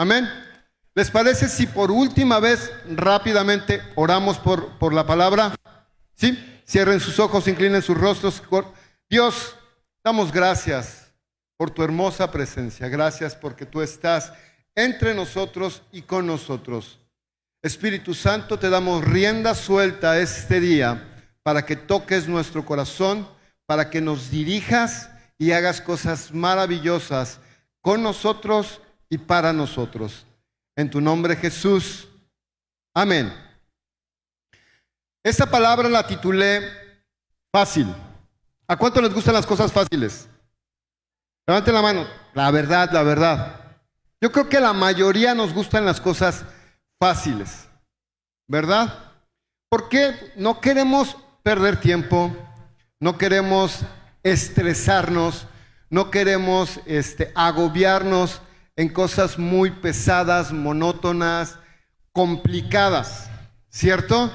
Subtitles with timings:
[0.00, 0.30] Amén.
[0.94, 5.56] ¿Les parece si por última vez rápidamente oramos por, por la palabra?
[6.14, 6.38] ¿Sí?
[6.64, 8.40] Cierren sus ojos, inclinen sus rostros.
[9.10, 9.56] Dios,
[10.04, 11.12] damos gracias
[11.56, 12.88] por tu hermosa presencia.
[12.88, 14.32] Gracias porque tú estás
[14.76, 17.00] entre nosotros y con nosotros.
[17.60, 21.02] Espíritu Santo, te damos rienda suelta este día
[21.42, 23.28] para que toques nuestro corazón,
[23.66, 27.40] para que nos dirijas y hagas cosas maravillosas
[27.80, 30.24] con nosotros y para nosotros.
[30.76, 32.08] En tu nombre Jesús.
[32.94, 33.32] Amén.
[35.22, 36.62] Esta palabra la titulé
[37.52, 37.94] fácil.
[38.66, 40.28] ¿A cuánto les gustan las cosas fáciles?
[41.46, 42.06] Levanten la mano.
[42.34, 43.68] La verdad, la verdad.
[44.20, 46.44] Yo creo que la mayoría nos gustan las cosas
[46.98, 47.68] fáciles,
[48.48, 49.12] ¿verdad?
[49.68, 52.36] Porque no queremos perder tiempo,
[53.00, 53.80] no queremos
[54.22, 55.46] estresarnos,
[55.88, 58.40] no queremos este, agobiarnos
[58.78, 61.58] en cosas muy pesadas, monótonas,
[62.12, 63.28] complicadas,
[63.68, 64.32] ¿cierto?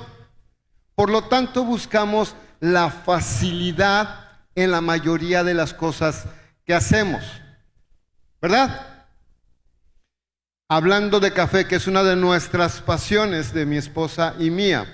[0.94, 6.26] Por lo tanto, buscamos la facilidad en la mayoría de las cosas
[6.66, 7.24] que hacemos,
[8.42, 8.94] ¿verdad?
[10.76, 14.88] hablando de café, que es una de nuestras pasiones de mi esposa y mía.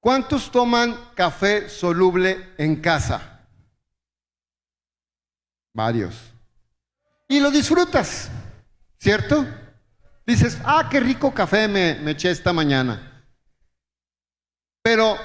[0.00, 3.46] ¿Cuántos toman café soluble en casa?
[5.72, 6.29] Varios.
[7.30, 8.28] Y lo disfrutas,
[8.98, 9.46] ¿cierto?
[10.26, 13.24] Dices, ah, qué rico café me, eché esta mañana.
[14.82, 15.16] Pero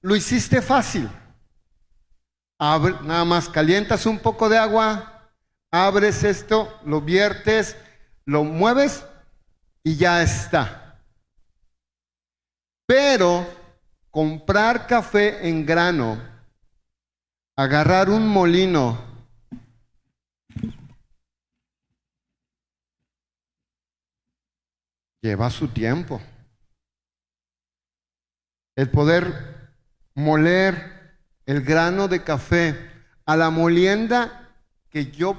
[0.00, 1.08] lo hiciste fácil.
[2.58, 5.30] nada más calientas un poco de agua,
[5.70, 7.76] abres esto, lo viertes
[8.30, 9.04] lo mueves
[9.82, 11.00] y ya está.
[12.86, 13.44] Pero
[14.10, 16.16] comprar café en grano,
[17.56, 18.98] agarrar un molino,
[25.20, 26.20] lleva su tiempo.
[28.76, 29.72] El poder
[30.14, 31.00] moler
[31.46, 32.90] el grano de café
[33.26, 34.48] a la molienda
[34.88, 35.36] que yo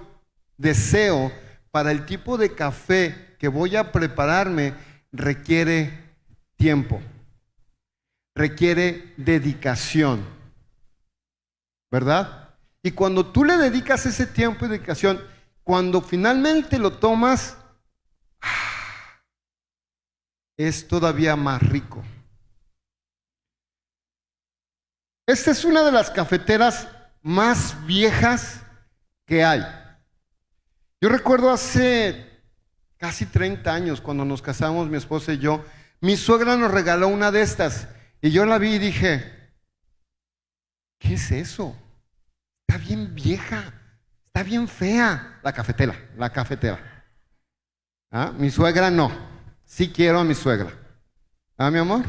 [0.57, 1.31] deseo
[1.71, 4.73] para el tipo de café que voy a prepararme
[5.11, 6.11] requiere
[6.57, 7.01] tiempo,
[8.35, 10.25] requiere dedicación,
[11.89, 12.49] ¿verdad?
[12.83, 15.21] Y cuando tú le dedicas ese tiempo y dedicación,
[15.63, 17.57] cuando finalmente lo tomas,
[20.67, 22.03] es todavía más rico.
[25.25, 26.87] Esta es una de las cafeteras
[27.21, 28.61] más viejas
[29.25, 29.61] que hay.
[30.99, 32.29] Yo recuerdo hace
[32.97, 35.65] casi 30 años, cuando nos casamos mi esposa y yo,
[36.01, 37.87] mi suegra nos regaló una de estas
[38.21, 39.53] y yo la vi y dije,
[40.99, 41.75] ¿qué es eso?
[42.67, 43.73] Está bien vieja,
[44.27, 47.05] está bien fea la cafetera, la cafetera.
[48.11, 48.33] ¿Ah?
[48.37, 49.30] Mi suegra no,
[49.71, 50.69] sí quiero a mi suegra.
[51.57, 52.03] ¿Ah, mi amor?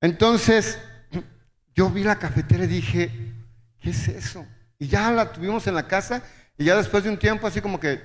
[0.00, 0.78] Entonces,
[1.74, 3.34] yo vi la cafetera y dije,
[3.80, 4.46] ¿qué es eso?
[4.78, 6.22] Y ya la tuvimos en la casa
[6.56, 8.04] y ya después de un tiempo así como que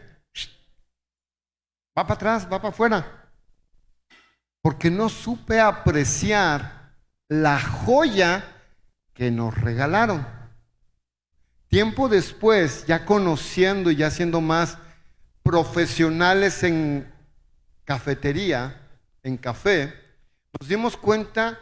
[1.95, 3.29] va para atrás, va para afuera.
[4.63, 6.95] Porque no supe apreciar
[7.27, 8.44] la joya
[9.13, 10.25] que nos regalaron.
[11.67, 14.79] Tiempo después, ya conociendo y ya siendo más
[15.44, 17.16] profesionales en
[17.87, 18.81] cafetería,
[19.23, 19.93] en café,
[20.59, 21.57] nos dimos cuenta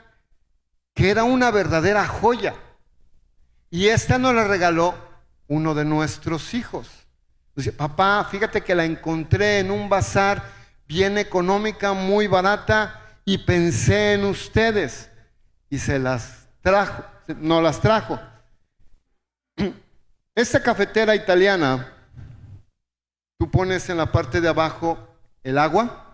[0.96, 2.56] que era una verdadera joya.
[3.70, 4.96] Y esta nos la regaló
[5.48, 6.90] uno de nuestros hijos.
[7.56, 10.44] Dice, papá, fíjate que la encontré en un bazar
[10.88, 15.12] bien económica, muy barata, y pensé en ustedes.
[15.70, 17.06] Y se las trajo,
[17.38, 18.20] no las trajo.
[20.36, 21.94] Esta cafetera italiana,
[23.38, 24.98] tú pones en la parte de abajo
[25.44, 26.05] el agua,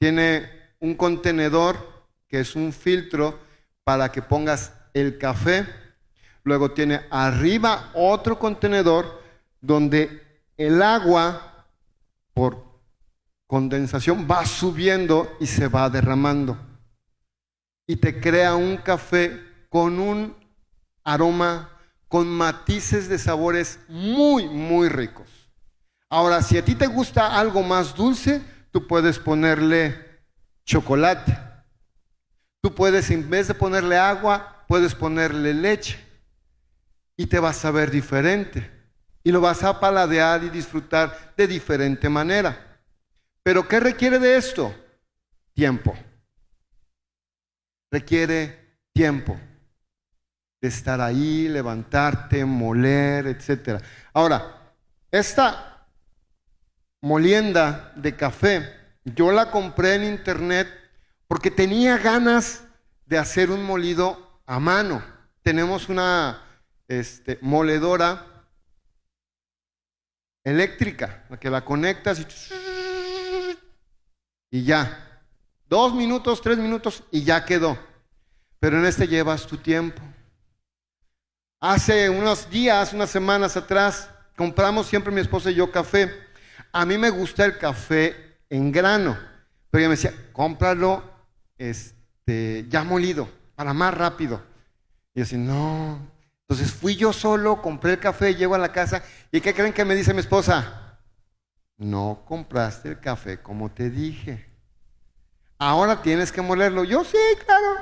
[0.00, 0.50] tiene
[0.80, 1.76] un contenedor
[2.26, 3.38] que es un filtro
[3.84, 5.66] para que pongas el café
[6.42, 9.22] Luego tiene arriba otro contenedor
[9.60, 11.66] donde el agua
[12.32, 12.64] por
[13.46, 16.56] condensación va subiendo y se va derramando.
[17.86, 19.38] Y te crea un café
[19.68, 20.34] con un
[21.04, 21.70] aroma,
[22.08, 25.28] con matices de sabores muy, muy ricos.
[26.08, 30.20] Ahora, si a ti te gusta algo más dulce, tú puedes ponerle
[30.64, 31.36] chocolate.
[32.62, 35.98] Tú puedes, en vez de ponerle agua, puedes ponerle leche
[37.16, 38.70] y te vas a ver diferente.
[39.22, 42.80] Y lo vas a paladear y disfrutar de diferente manera.
[43.42, 44.74] Pero ¿qué requiere de esto?
[45.54, 45.96] Tiempo.
[47.90, 49.38] Requiere tiempo
[50.60, 53.82] de estar ahí, levantarte, moler, etc.
[54.12, 54.74] Ahora,
[55.10, 55.69] esta
[57.00, 58.76] molienda de café.
[59.04, 60.68] Yo la compré en internet
[61.26, 62.64] porque tenía ganas
[63.06, 65.02] de hacer un molido a mano.
[65.42, 66.42] Tenemos una
[66.88, 68.26] este, moledora
[70.44, 72.26] eléctrica, la que la conectas y,
[74.58, 75.06] y ya.
[75.68, 77.78] Dos minutos, tres minutos y ya quedó.
[78.58, 80.02] Pero en este llevas tu tiempo.
[81.60, 86.29] Hace unos días, unas semanas atrás, compramos siempre mi esposa y yo café.
[86.72, 89.18] A mí me gusta el café en grano,
[89.70, 91.02] pero ella me decía, cómpralo
[91.58, 94.42] este, ya molido, para más rápido.
[95.14, 95.98] Y yo decía, no.
[96.48, 99.84] Entonces fui yo solo, compré el café, llego a la casa, ¿y qué creen que
[99.84, 100.98] me dice mi esposa?
[101.76, 104.46] No compraste el café como te dije.
[105.58, 106.84] Ahora tienes que molerlo.
[106.84, 107.76] Yo sí, claro.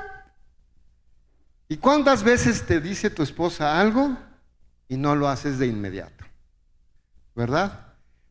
[1.67, 4.17] ¿Y cuántas veces te dice tu esposa algo
[4.87, 6.25] y no lo haces de inmediato?
[7.35, 7.88] ¿Verdad?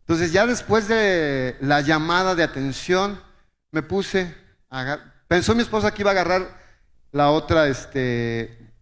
[0.08, 3.22] Entonces ya después de la llamada de atención,
[3.70, 4.34] me puse,
[4.70, 6.58] a, pensó mi esposa que iba a agarrar
[7.12, 8.72] la otra, este,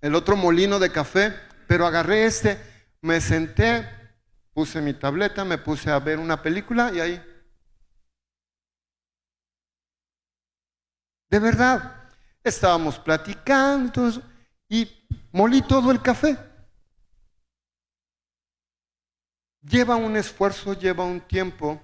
[0.00, 1.34] el otro molino de café,
[1.68, 2.58] pero agarré este,
[3.02, 3.88] me senté,
[4.54, 7.22] puse mi tableta, me puse a ver una película y ahí.
[11.28, 12.00] De verdad,
[12.42, 14.10] Estábamos platicando
[14.68, 14.88] y
[15.32, 16.38] molí todo el café.
[19.62, 21.80] Lleva un esfuerzo, lleva un tiempo,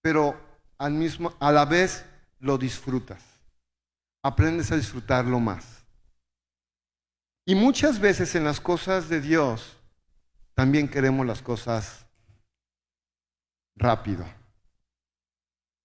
[0.00, 0.38] pero
[0.78, 2.04] al mismo, a la vez
[2.38, 3.22] lo disfrutas.
[4.22, 5.84] Aprendes a disfrutarlo más.
[7.44, 9.76] Y muchas veces en las cosas de Dios
[10.54, 12.06] también queremos las cosas
[13.74, 14.24] rápido.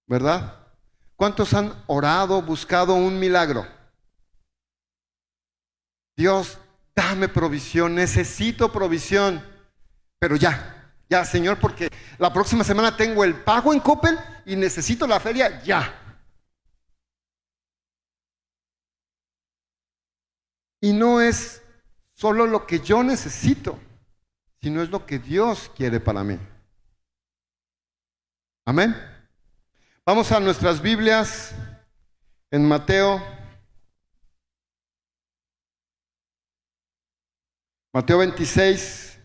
[0.06, 0.66] ¿Verdad?
[1.16, 3.66] ¿Cuántos han orado, buscado un milagro?
[6.16, 6.58] Dios,
[6.94, 9.44] dame provisión, necesito provisión.
[10.20, 10.77] Pero ya,
[11.08, 15.62] ya, Señor, porque la próxima semana tengo el pago en Coppel y necesito la feria
[15.62, 15.94] ya.
[20.80, 21.62] Y no es
[22.14, 23.78] solo lo que yo necesito,
[24.60, 26.38] sino es lo que Dios quiere para mí.
[28.64, 28.94] Amén.
[30.04, 31.54] Vamos a nuestras Biblias
[32.50, 33.20] en Mateo
[37.98, 39.17] Mateo 26,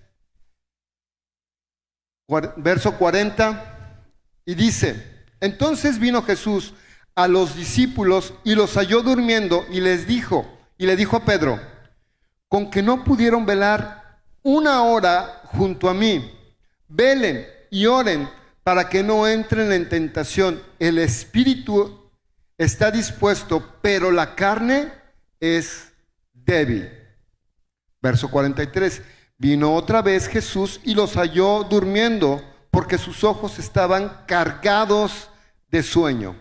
[2.58, 4.02] verso 40,
[4.46, 6.74] y dice, entonces vino Jesús
[7.16, 10.46] a los discípulos y los halló durmiendo y les dijo,
[10.78, 11.60] y le dijo a Pedro,
[12.48, 16.32] con que no pudieron velar una hora junto a mí,
[16.88, 18.30] velen y oren
[18.64, 20.62] para que no entren en tentación.
[20.80, 22.10] El espíritu
[22.58, 24.92] está dispuesto, pero la carne
[25.40, 25.92] es
[26.34, 26.90] débil.
[28.02, 29.02] Verso 43.
[29.44, 32.42] Vino otra vez Jesús y los halló durmiendo
[32.72, 35.30] porque sus ojos estaban cargados
[35.70, 36.38] de sueño.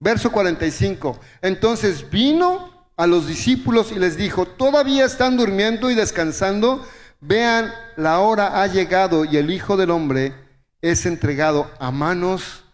[0.00, 1.20] Verso 45.
[1.40, 6.84] Entonces vino a los discípulos y les dijo, todavía están durmiendo y descansando.
[7.20, 10.34] Vean, la hora ha llegado y el Hijo del Hombre
[10.80, 12.64] es entregado a manos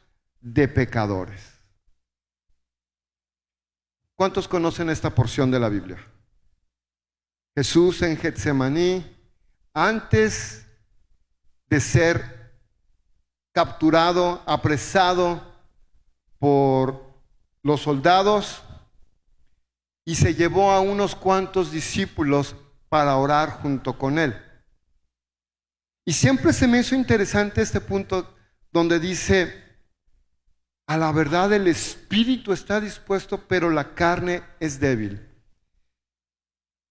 [0.40, 1.42] de pecadores.
[4.14, 5.98] ¿Cuántos conocen esta porción de la Biblia?
[7.54, 9.15] Jesús en Getsemaní,
[9.76, 10.66] antes
[11.68, 12.58] de ser
[13.52, 15.42] capturado, apresado
[16.38, 17.04] por
[17.62, 18.62] los soldados,
[20.06, 22.56] y se llevó a unos cuantos discípulos
[22.88, 24.34] para orar junto con él.
[26.06, 28.34] Y siempre se me hizo interesante este punto
[28.72, 29.62] donde dice,
[30.86, 35.35] a la verdad el espíritu está dispuesto, pero la carne es débil.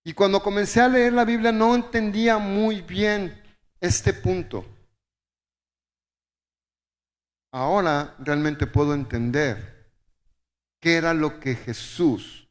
[0.07, 3.41] Y cuando comencé a leer la Biblia no entendía muy bien
[3.81, 4.63] este punto.
[7.51, 9.91] Ahora realmente puedo entender
[10.79, 12.47] qué era lo que Jesús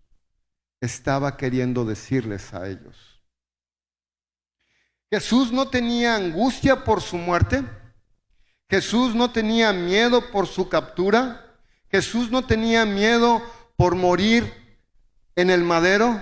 [0.81, 3.23] estaba queriendo decirles a ellos.
[5.09, 7.63] Jesús no tenía angustia por su muerte.
[8.69, 11.57] Jesús no tenía miedo por su captura.
[11.89, 13.41] Jesús no tenía miedo
[13.77, 14.53] por morir
[15.37, 16.21] en el madero.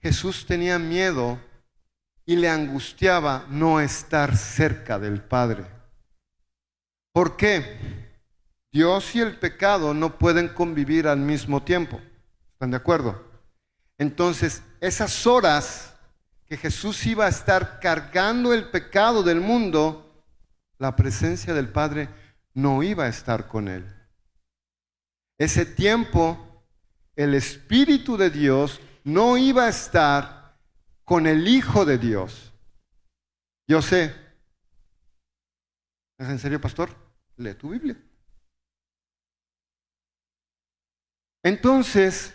[0.00, 1.38] Jesús tenía miedo
[2.24, 5.66] y le angustiaba no estar cerca del Padre.
[7.12, 8.10] ¿Por qué?
[8.72, 12.00] Dios y el pecado no pueden convivir al mismo tiempo.
[12.52, 13.22] ¿Están de acuerdo?
[13.98, 15.94] Entonces, esas horas
[16.46, 20.24] que Jesús iba a estar cargando el pecado del mundo,
[20.78, 22.08] la presencia del Padre
[22.54, 23.86] no iba a estar con él.
[25.38, 26.64] Ese tiempo,
[27.16, 30.56] el Espíritu de Dios no iba a estar
[31.04, 32.52] con el Hijo de Dios.
[33.66, 34.14] Yo sé.
[36.18, 36.90] ¿Es en serio, pastor?
[37.40, 37.96] lee tu Biblia.
[41.42, 42.34] Entonces,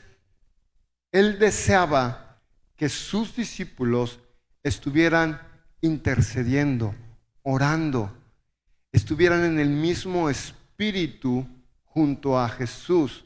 [1.11, 2.41] él deseaba
[2.75, 4.19] que sus discípulos
[4.63, 5.39] estuvieran
[5.81, 6.95] intercediendo,
[7.43, 8.11] orando,
[8.91, 11.47] estuvieran en el mismo espíritu
[11.83, 13.23] junto a Jesús,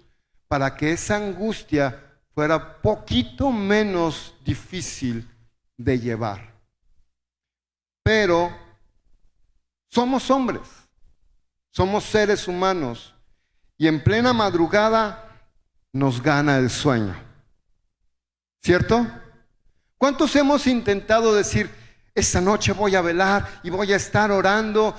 [0.48, 2.09] para que esa angustia
[2.40, 5.30] fuera poquito menos difícil
[5.76, 6.54] de llevar.
[8.02, 8.50] Pero
[9.90, 10.62] somos hombres,
[11.70, 13.14] somos seres humanos
[13.78, 15.52] y en plena madrugada
[15.92, 17.14] nos gana el sueño.
[18.64, 19.06] ¿Cierto?
[19.98, 21.70] ¿Cuántos hemos intentado decir,
[22.16, 24.96] esta noche voy a velar y voy a estar orando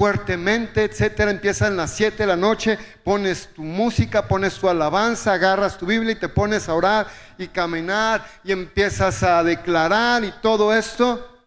[0.00, 1.30] fuertemente, etcétera?
[1.30, 6.12] Empiezan las 7 de la noche, pones tu música, pones tu alabanza, agarras tu Biblia
[6.12, 11.44] y te pones a orar y caminar y empiezas a declarar y todo esto.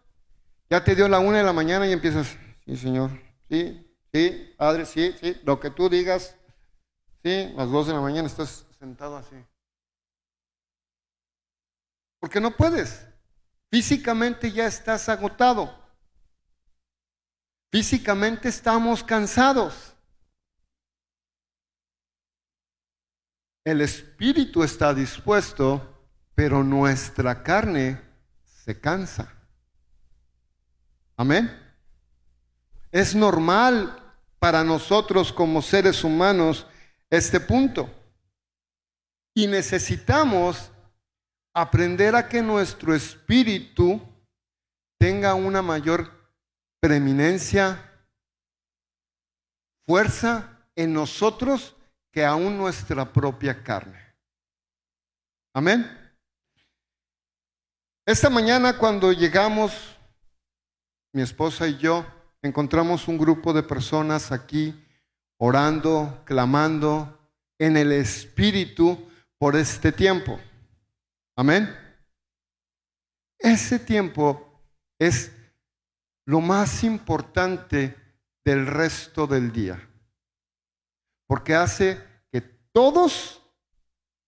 [0.70, 3.10] Ya te dio la una de la mañana y empiezas, sí, Señor,
[3.50, 6.36] sí, sí, Padre, sí, sí, lo que tú digas,
[7.24, 9.34] sí, las dos de la mañana estás sentado así.
[12.20, 13.04] Porque no puedes.
[13.72, 15.83] Físicamente ya estás agotado.
[17.74, 19.96] Físicamente estamos cansados.
[23.64, 28.00] El espíritu está dispuesto, pero nuestra carne
[28.44, 29.28] se cansa.
[31.16, 31.50] Amén.
[32.92, 34.00] Es normal
[34.38, 36.68] para nosotros como seres humanos
[37.10, 37.92] este punto.
[39.34, 40.70] Y necesitamos
[41.52, 44.00] aprender a que nuestro espíritu
[44.96, 46.23] tenga una mayor
[46.84, 47.82] preeminencia,
[49.86, 51.74] fuerza en nosotros
[52.12, 53.98] que aún nuestra propia carne.
[55.54, 55.90] Amén.
[58.04, 59.96] Esta mañana cuando llegamos,
[61.14, 62.04] mi esposa y yo,
[62.42, 64.78] encontramos un grupo de personas aquí
[65.38, 67.18] orando, clamando
[67.58, 70.38] en el espíritu por este tiempo.
[71.34, 71.74] Amén.
[73.38, 74.62] Ese tiempo
[74.98, 75.32] es
[76.26, 77.96] lo más importante
[78.44, 79.88] del resto del día,
[81.26, 82.40] porque hace que
[82.72, 83.42] todos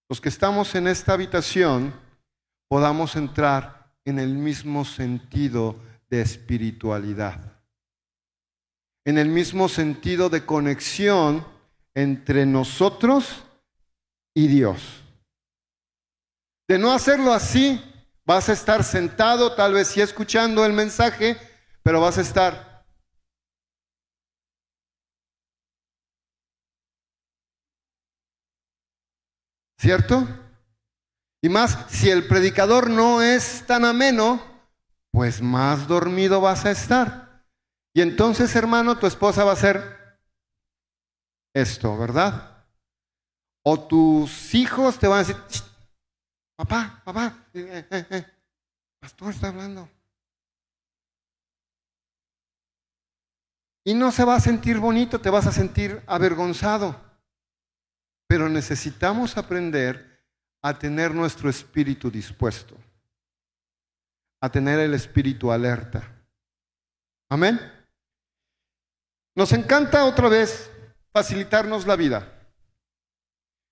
[0.09, 1.93] los que estamos en esta habitación
[2.69, 5.77] podamos entrar en el mismo sentido
[6.09, 7.61] de espiritualidad,
[9.05, 11.47] en el mismo sentido de conexión
[11.95, 13.45] entre nosotros
[14.35, 15.03] y Dios.
[16.69, 17.81] De no hacerlo así,
[18.25, 21.37] vas a estar sentado, tal vez sí escuchando el mensaje,
[21.87, 22.85] pero vas a estar
[29.79, 30.27] ¿Cierto?
[31.41, 34.43] Y más, si el predicador no es tan ameno,
[35.13, 37.45] pues más dormido vas a estar.
[37.95, 40.19] Y entonces, hermano, tu esposa va a hacer
[41.55, 42.67] esto, ¿verdad?
[43.63, 45.37] O tus hijos te van a decir,
[46.57, 48.27] Papá, papá, eh, eh, eh,
[48.99, 49.96] pastor está hablando.
[53.87, 57.01] Y no se va a sentir bonito, te vas a sentir avergonzado.
[58.27, 60.27] Pero necesitamos aprender
[60.61, 62.77] a tener nuestro espíritu dispuesto,
[64.41, 66.03] a tener el espíritu alerta.
[67.31, 67.61] Amén.
[69.37, 70.69] Nos encanta otra vez
[71.13, 72.27] facilitarnos la vida.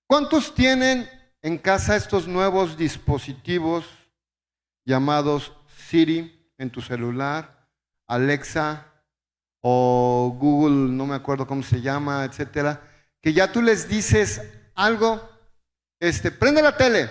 [0.06, 1.10] ¿Cuántos tienen
[1.42, 3.84] en casa estos nuevos dispositivos
[4.84, 5.52] llamados
[5.88, 7.68] Siri en tu celular,
[8.06, 8.93] Alexa
[9.66, 12.82] o Google, no me acuerdo cómo se llama, etcétera,
[13.22, 14.42] que ya tú les dices
[14.74, 15.26] algo,
[15.98, 17.08] este, prende la tele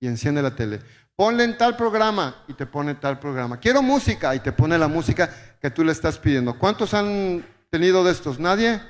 [0.00, 0.80] y enciende la tele.
[1.14, 3.60] Ponle en tal programa y te pone tal programa.
[3.60, 5.28] Quiero música y te pone la música
[5.60, 6.58] que tú le estás pidiendo.
[6.58, 8.38] ¿Cuántos han tenido de estos?
[8.38, 8.80] ¿Nadie?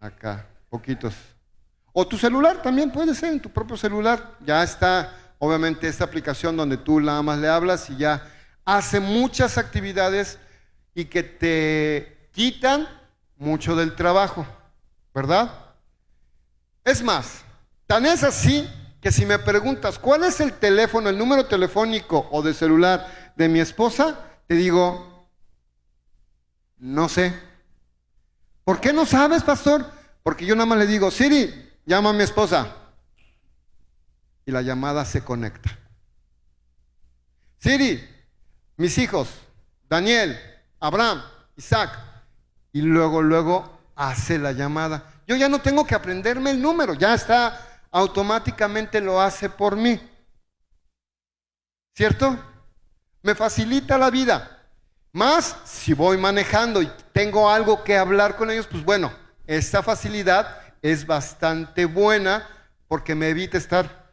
[0.00, 1.14] Acá, poquitos.
[1.94, 4.36] O tu celular también puede ser, en tu propio celular.
[4.44, 8.30] Ya está, obviamente, esta aplicación donde tú nada más le hablas y ya
[8.66, 10.38] hace muchas actividades
[10.94, 12.88] y que te quitan
[13.36, 14.46] mucho del trabajo,
[15.14, 15.52] ¿verdad?
[16.84, 17.42] Es más,
[17.86, 18.68] tan es así
[19.00, 23.48] que si me preguntas cuál es el teléfono, el número telefónico o de celular de
[23.48, 25.28] mi esposa, te digo,
[26.78, 27.32] no sé.
[28.64, 29.86] ¿Por qué no sabes, pastor?
[30.22, 32.76] Porque yo nada más le digo, Siri, Llama a mi esposa.
[34.44, 35.78] Y la llamada se conecta.
[37.60, 38.06] Siri,
[38.76, 39.30] mis hijos,
[39.88, 40.38] Daniel,
[40.80, 41.22] Abraham,
[41.56, 41.90] Isaac.
[42.72, 45.10] Y luego, luego hace la llamada.
[45.26, 50.00] Yo ya no tengo que aprenderme el número, ya está, automáticamente lo hace por mí.
[51.94, 52.38] ¿Cierto?
[53.22, 54.66] Me facilita la vida.
[55.12, 59.12] Más si voy manejando y tengo algo que hablar con ellos, pues bueno,
[59.46, 62.46] esta facilidad es bastante buena
[62.86, 64.12] porque me evita estar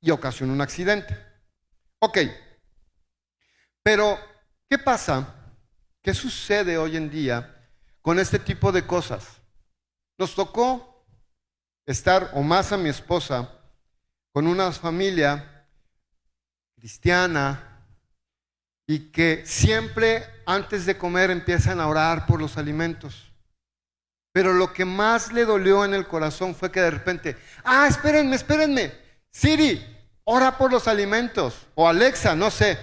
[0.00, 1.18] y ocasiona un accidente.
[1.98, 2.18] Ok,
[3.82, 4.18] pero
[4.68, 5.34] ¿qué pasa?
[6.02, 7.54] ¿Qué sucede hoy en día
[8.00, 9.26] con este tipo de cosas?
[10.18, 11.04] Nos tocó
[11.86, 13.50] estar, o más a mi esposa,
[14.32, 15.66] con una familia
[16.76, 17.84] cristiana
[18.86, 23.32] y que siempre antes de comer empiezan a orar por los alimentos.
[24.32, 28.36] Pero lo que más le dolió en el corazón fue que de repente, ah, espérenme,
[28.36, 28.92] espérenme,
[29.30, 29.84] Siri,
[30.24, 32.78] ora por los alimentos, o Alexa, no sé,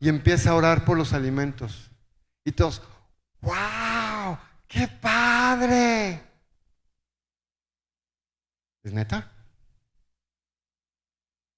[0.00, 1.90] y empieza a orar por los alimentos.
[2.42, 2.82] Y todos,
[3.42, 6.22] wow, qué padre.
[8.82, 9.30] ¿Es neta?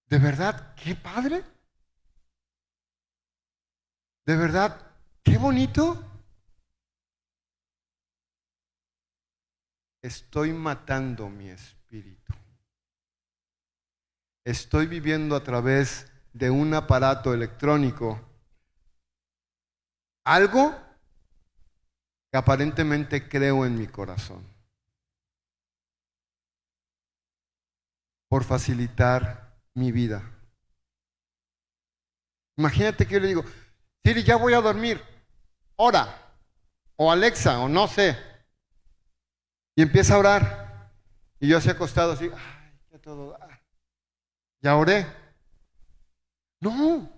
[0.08, 0.74] ¿De verdad?
[0.74, 1.44] ¿Qué padre?
[4.26, 4.90] ¿De verdad?
[5.22, 6.04] ¿Qué bonito?
[10.02, 12.34] Estoy matando mi espíritu.
[14.44, 18.31] Estoy viviendo a través de un aparato electrónico
[20.24, 20.74] algo
[22.30, 24.46] que aparentemente creo en mi corazón.
[28.28, 30.22] Por facilitar mi vida.
[32.56, 33.44] Imagínate que yo le digo,
[34.04, 35.02] Siri, ya voy a dormir.
[35.76, 36.18] Ora.
[36.96, 38.16] O Alexa, o no sé.
[39.74, 40.90] Y empieza a orar.
[41.40, 43.36] Y yo así acostado, así, ay, ya todo.
[44.60, 45.06] Ya oré.
[46.60, 47.11] No.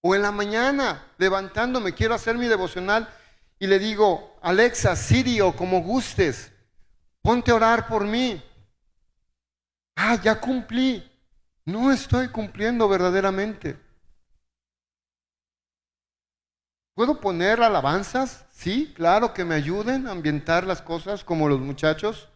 [0.00, 3.08] O en la mañana, levantándome, quiero hacer mi devocional
[3.58, 6.52] y le digo, Alexa, Siri o como gustes,
[7.22, 8.42] ponte a orar por mí.
[9.96, 11.04] Ah, ya cumplí.
[11.64, 13.76] No estoy cumpliendo verdaderamente.
[16.94, 18.46] ¿Puedo poner alabanzas?
[18.50, 22.28] Sí, claro, que me ayuden a ambientar las cosas como los muchachos.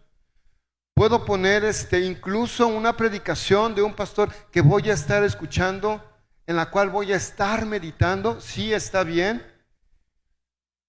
[0.94, 6.00] Puedo poner este incluso una predicación de un pastor que voy a estar escuchando,
[6.46, 8.40] en la cual voy a estar meditando.
[8.40, 9.42] Sí, está bien,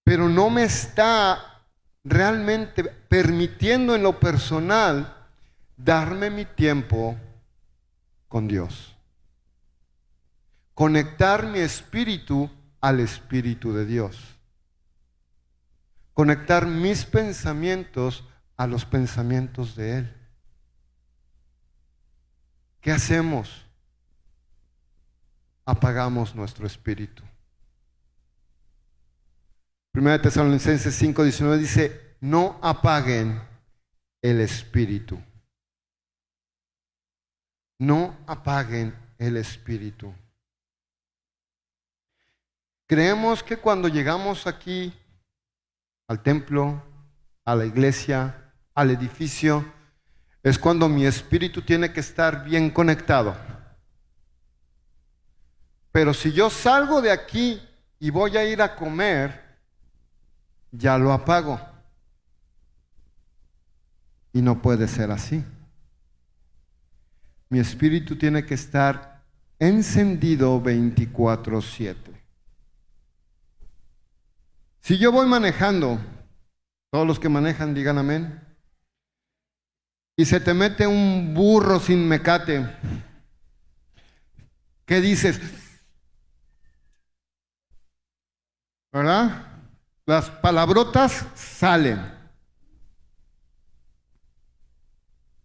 [0.03, 1.65] pero no me está
[2.03, 5.15] realmente permitiendo en lo personal
[5.77, 7.17] darme mi tiempo
[8.27, 8.95] con Dios.
[10.73, 12.49] Conectar mi espíritu
[12.81, 14.37] al Espíritu de Dios.
[16.13, 18.25] Conectar mis pensamientos
[18.57, 20.13] a los pensamientos de Él.
[22.81, 23.65] ¿Qué hacemos?
[25.65, 27.23] Apagamos nuestro espíritu.
[29.91, 33.41] Primera Tesalonicenses 5:19 dice, no apaguen
[34.21, 35.21] el espíritu.
[37.79, 40.13] No apaguen el espíritu.
[42.87, 44.93] Creemos que cuando llegamos aquí
[46.07, 46.81] al templo,
[47.45, 49.65] a la iglesia, al edificio,
[50.43, 53.52] es cuando mi espíritu tiene que estar bien conectado.
[55.93, 57.61] Pero si yo salgo de aquí
[57.99, 59.41] y voy a ir a comer,
[60.71, 61.61] ya lo apago.
[64.33, 65.45] Y no puede ser así.
[67.47, 69.21] Mi espíritu tiene que estar
[69.59, 72.11] encendido 24/7.
[74.79, 75.99] Si yo voy manejando,
[76.89, 78.41] todos los que manejan digan amén,
[80.17, 82.67] y se te mete un burro sin mecate,
[84.87, 85.39] ¿qué dices?
[88.93, 89.47] ¿Verdad?
[90.05, 91.99] Las palabrotas salen.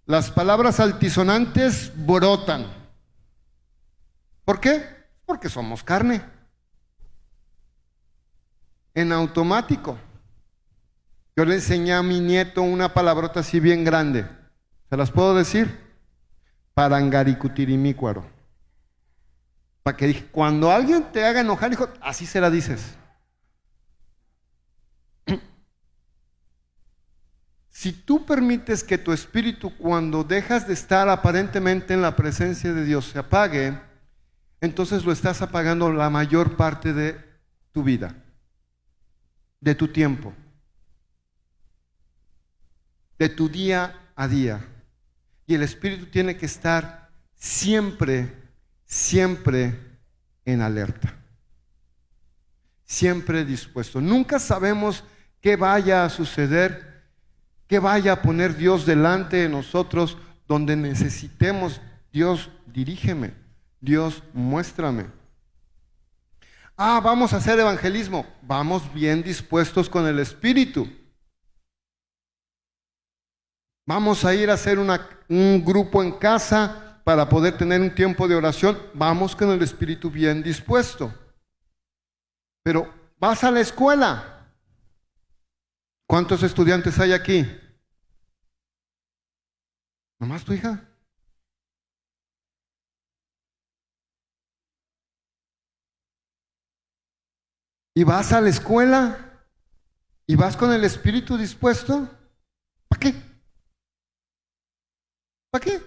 [0.05, 2.67] Las palabras altisonantes brotan.
[4.45, 4.85] ¿Por qué?
[5.25, 6.23] Porque somos carne
[8.95, 9.99] en automático.
[11.37, 14.27] Yo le enseñé a mi nieto una palabrota así bien grande.
[14.91, 15.79] ¿Se las puedo decir?
[16.75, 18.27] Parangaricutirimícuaro.
[19.83, 22.99] Para que cuando alguien te haga enojar, hijo, así se la dices.
[27.71, 32.85] Si tú permites que tu espíritu, cuando dejas de estar aparentemente en la presencia de
[32.85, 33.79] Dios, se apague,
[34.61, 37.17] entonces lo estás apagando la mayor parte de
[37.73, 38.15] tu vida
[39.61, 40.33] de tu tiempo,
[43.19, 44.65] de tu día a día.
[45.47, 48.33] Y el Espíritu tiene que estar siempre,
[48.85, 49.79] siempre
[50.45, 51.15] en alerta.
[52.85, 54.01] Siempre dispuesto.
[54.01, 55.05] Nunca sabemos
[55.41, 56.88] qué vaya a suceder,
[57.69, 60.17] qué vaya a poner Dios delante de nosotros
[60.49, 61.81] donde necesitemos.
[62.11, 63.35] Dios, dirígeme.
[63.81, 65.07] Dios, muéstrame.
[66.77, 68.27] Ah, vamos a hacer evangelismo.
[68.43, 70.89] Vamos bien dispuestos con el Espíritu.
[73.87, 78.35] Vamos a ir a hacer un grupo en casa para poder tener un tiempo de
[78.35, 78.79] oración.
[78.95, 81.13] Vamos con el Espíritu bien dispuesto.
[82.63, 84.38] Pero vas a la escuela.
[86.09, 87.47] ¿Cuántos estudiantes hay aquí?
[90.19, 90.89] ¿Nomás tu hija?
[97.99, 99.45] y vas a la escuela
[100.25, 102.09] y vas con el espíritu dispuesto,
[102.87, 103.15] ¿para qué?
[105.51, 105.83] ¿Para qué?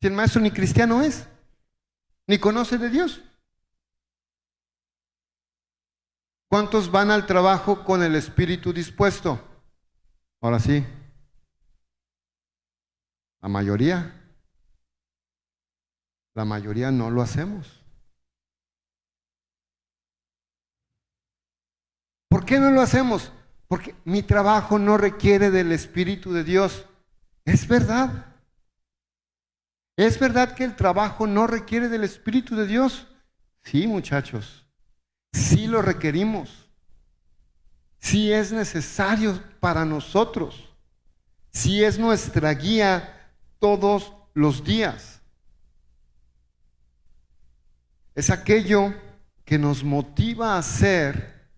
[0.00, 1.28] Si el maestro ni cristiano es,
[2.26, 3.22] ni conoce de Dios.
[6.50, 9.40] ¿Cuántos van al trabajo con el espíritu dispuesto?
[10.40, 10.84] Ahora sí.
[13.40, 14.20] La mayoría.
[16.34, 17.84] La mayoría no lo hacemos.
[22.28, 23.32] ¿Por qué no lo hacemos?
[23.68, 26.84] Porque mi trabajo no requiere del Espíritu de Dios.
[27.44, 28.26] Es verdad.
[29.96, 33.06] ¿Es verdad que el trabajo no requiere del Espíritu de Dios?
[33.62, 34.69] Sí, muchachos.
[35.32, 36.68] Sí lo requerimos.
[37.98, 40.68] Sí es necesario para nosotros.
[41.50, 45.20] Sí es nuestra guía todos los días.
[48.14, 48.94] Es aquello
[49.44, 51.48] que nos motiva a hacer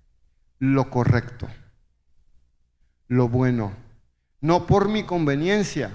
[0.58, 1.48] lo correcto,
[3.08, 3.72] lo bueno,
[4.40, 5.90] no por mi conveniencia,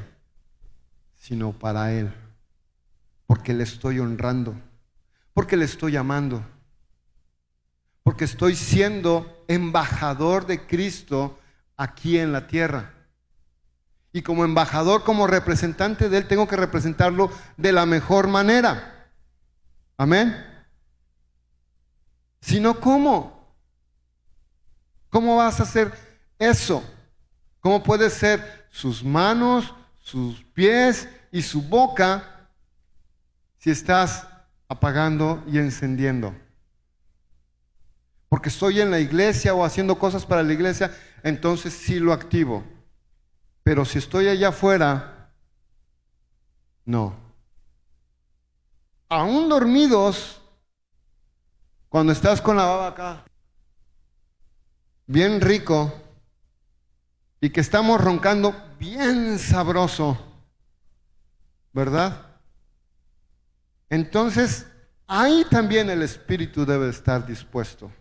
[1.16, 2.13] sino para Él,
[3.26, 4.56] porque le estoy honrando,
[5.34, 6.46] porque le estoy amando,
[8.08, 11.38] porque estoy siendo embajador de Cristo
[11.76, 12.93] aquí en la tierra.
[14.13, 19.12] Y como embajador, como representante de Él, tengo que representarlo de la mejor manera.
[19.98, 20.41] Amén.
[22.39, 23.54] Si no, ¿cómo?
[25.10, 25.91] ¿Cómo vas a hacer
[26.39, 26.82] eso?
[27.60, 32.48] ¿Cómo puede ser sus manos, sus pies y su boca
[33.58, 34.26] si estás
[34.70, 36.34] apagando y encendiendo?
[38.30, 42.63] Porque estoy en la iglesia o haciendo cosas para la iglesia, entonces sí lo activo.
[43.63, 45.32] Pero si estoy allá afuera,
[46.86, 47.16] no.
[49.10, 50.42] Aún dormidos,
[51.90, 53.26] cuando estás con la baba acá,
[55.06, 55.94] bien rico
[57.40, 60.18] y que estamos roncando bien sabroso,
[61.74, 62.26] ¿verdad?
[63.90, 64.68] Entonces,
[65.08, 67.92] ahí también el espíritu debe estar dispuesto,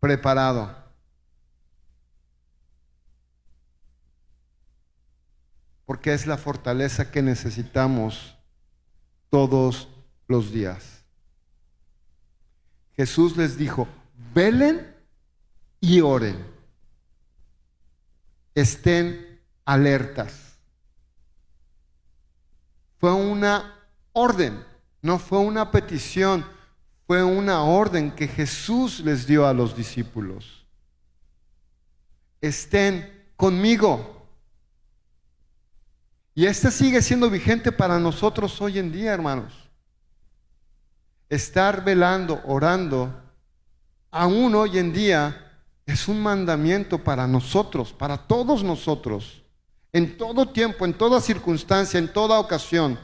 [0.00, 0.76] preparado.
[5.84, 8.36] Porque es la fortaleza que necesitamos
[9.30, 9.88] todos
[10.26, 11.04] los días.
[12.94, 13.88] Jesús les dijo,
[14.34, 14.94] velen
[15.80, 16.44] y oren.
[18.54, 20.58] Estén alertas.
[22.98, 23.74] Fue una
[24.12, 24.64] orden,
[25.00, 26.44] no fue una petición,
[27.08, 30.66] fue una orden que Jesús les dio a los discípulos.
[32.38, 34.26] Estén conmigo.
[36.34, 39.54] Y esta sigue siendo vigente para nosotros hoy en día, hermanos.
[41.30, 43.10] Estar velando, orando,
[44.10, 49.42] aún hoy en día es un mandamiento para nosotros, para todos nosotros,
[49.94, 53.00] en todo tiempo, en toda circunstancia, en toda ocasión.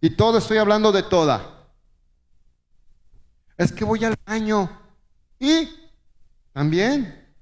[0.00, 1.61] Y todo estoy hablando de toda.
[3.56, 4.70] Es que voy al baño
[5.38, 5.68] y
[6.52, 7.32] también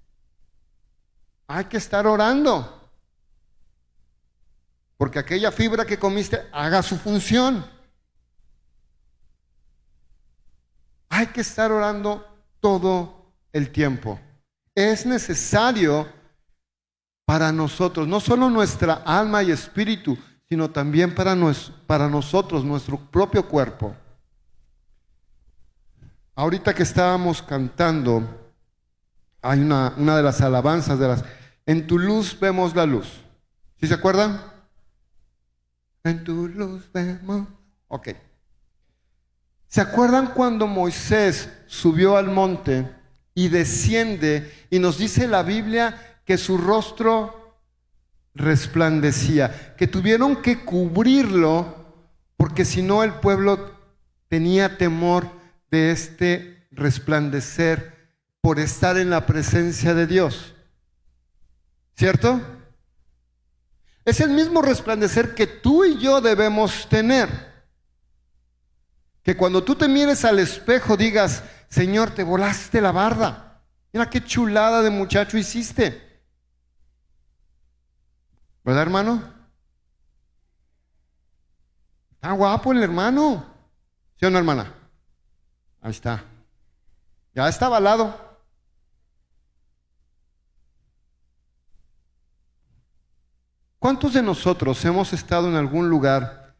[1.47, 2.77] hay que estar orando.
[4.97, 7.65] Porque aquella fibra que comiste haga su función.
[11.09, 12.27] Hay que estar orando
[12.61, 14.21] todo el tiempo
[14.75, 16.09] es necesario
[17.25, 20.19] para nosotros, no solo nuestra alma y espíritu,
[20.49, 21.37] sino también para,
[21.87, 23.95] para nosotros, nuestro propio cuerpo.
[26.41, 28.27] Ahorita que estábamos cantando,
[29.43, 31.23] hay una, una de las alabanzas de las...
[31.67, 33.21] En tu luz vemos la luz.
[33.79, 34.41] ¿Sí se acuerdan?
[36.03, 37.47] En tu luz vemos...
[37.89, 38.09] Ok.
[39.67, 42.91] ¿Se acuerdan cuando Moisés subió al monte
[43.35, 47.59] y desciende y nos dice la Biblia que su rostro
[48.35, 51.77] resplandecía, que tuvieron que cubrirlo
[52.39, 53.73] porque si no el pueblo
[54.31, 55.39] tenía temor
[55.71, 58.01] de este resplandecer
[58.41, 60.55] por estar en la presencia de Dios.
[61.97, 62.41] ¿Cierto?
[64.05, 67.29] Es el mismo resplandecer que tú y yo debemos tener.
[69.23, 73.63] Que cuando tú te mires al espejo digas, Señor, te volaste la barda.
[73.93, 76.23] Mira qué chulada de muchacho hiciste.
[78.65, 79.23] ¿Verdad, hermano?
[82.13, 83.45] Está guapo el hermano.
[84.19, 84.80] ¿Sí o no, hermana?
[85.81, 86.25] Ahí está.
[87.35, 88.31] Ya está avalado.
[93.79, 96.55] ¿Cuántos de nosotros hemos estado en algún lugar,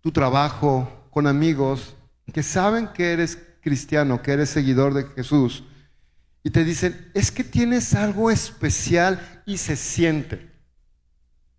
[0.00, 1.94] tu trabajo, con amigos,
[2.32, 5.62] que saben que eres cristiano, que eres seguidor de Jesús,
[6.42, 10.50] y te dicen, es que tienes algo especial y se siente?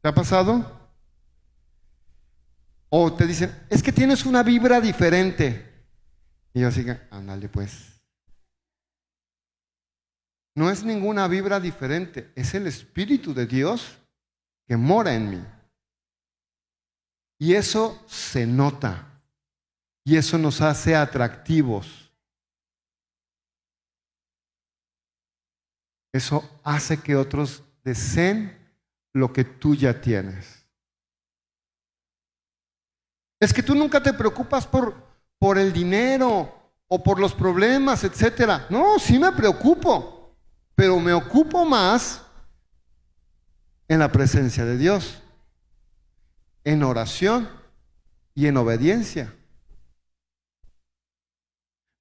[0.01, 0.77] ¿Te ha pasado?
[2.89, 5.68] O te dicen, es que tienes una vibra diferente.
[6.53, 7.99] Y yo así que, ándale pues.
[10.55, 13.97] No es ninguna vibra diferente, es el Espíritu de Dios
[14.67, 15.45] que mora en mí.
[17.37, 19.21] Y eso se nota.
[20.03, 22.11] Y eso nos hace atractivos.
[26.11, 28.57] Eso hace que otros deseen
[29.13, 30.65] lo que tú ya tienes.
[33.39, 35.08] Es que tú nunca te preocupas por,
[35.39, 36.53] por el dinero
[36.87, 38.67] o por los problemas, etcétera.
[38.69, 40.35] No, sí me preocupo,
[40.75, 42.21] pero me ocupo más
[43.87, 45.21] en la presencia de Dios,
[46.63, 47.49] en oración
[48.35, 49.33] y en obediencia.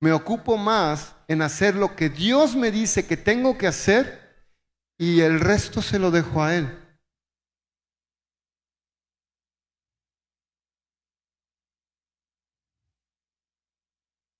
[0.00, 4.28] Me ocupo más en hacer lo que Dios me dice que tengo que hacer
[4.96, 6.87] y el resto se lo dejo a Él.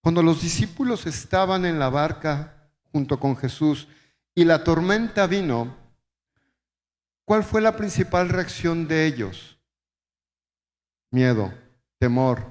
[0.08, 3.88] Cuando los discípulos estaban en la barca junto con Jesús
[4.34, 5.76] y la tormenta vino,
[7.26, 9.58] ¿Cuál fue la principal reacción de ellos?
[11.12, 11.52] Miedo,
[11.98, 12.50] temor,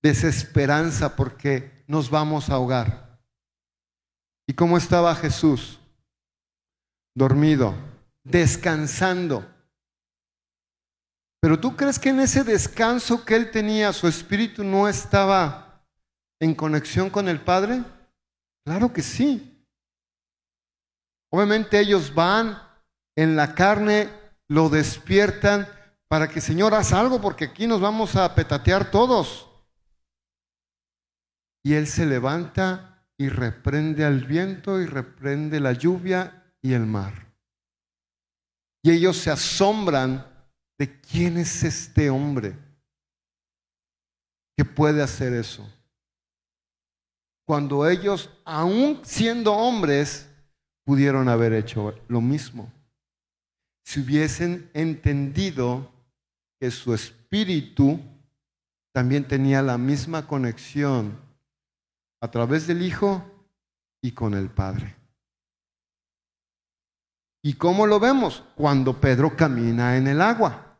[0.00, 3.18] desesperanza porque nos vamos a ahogar.
[4.46, 5.80] ¿Y cómo estaba Jesús?
[7.12, 7.74] Dormido,
[8.22, 9.44] descansando.
[11.40, 15.67] Pero tú crees que en ese descanso que él tenía, su espíritu no estaba
[16.40, 17.82] en conexión con el Padre?
[18.64, 19.66] Claro que sí.
[21.30, 22.62] Obviamente ellos van
[23.16, 24.08] en la carne
[24.48, 25.68] lo despiertan
[26.08, 29.46] para que Señor haz algo porque aquí nos vamos a petatear todos.
[31.62, 37.34] Y Él se levanta y reprende al viento y reprende la lluvia y el mar.
[38.82, 40.26] Y ellos se asombran
[40.78, 42.56] de quién es este hombre
[44.56, 45.68] que puede hacer eso.
[47.48, 50.28] Cuando ellos, aún siendo hombres,
[50.84, 52.70] pudieron haber hecho lo mismo
[53.86, 55.90] si hubiesen entendido
[56.60, 57.98] que su espíritu
[58.92, 61.18] también tenía la misma conexión
[62.20, 63.24] a través del Hijo
[64.02, 64.94] y con el Padre.
[67.42, 68.44] ¿Y cómo lo vemos?
[68.56, 70.78] Cuando Pedro camina en el agua.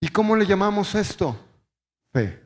[0.00, 1.36] ¿Y cómo le llamamos esto?
[2.12, 2.45] Fe.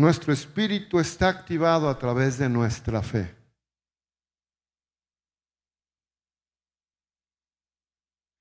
[0.00, 3.36] Nuestro espíritu está activado a través de nuestra fe.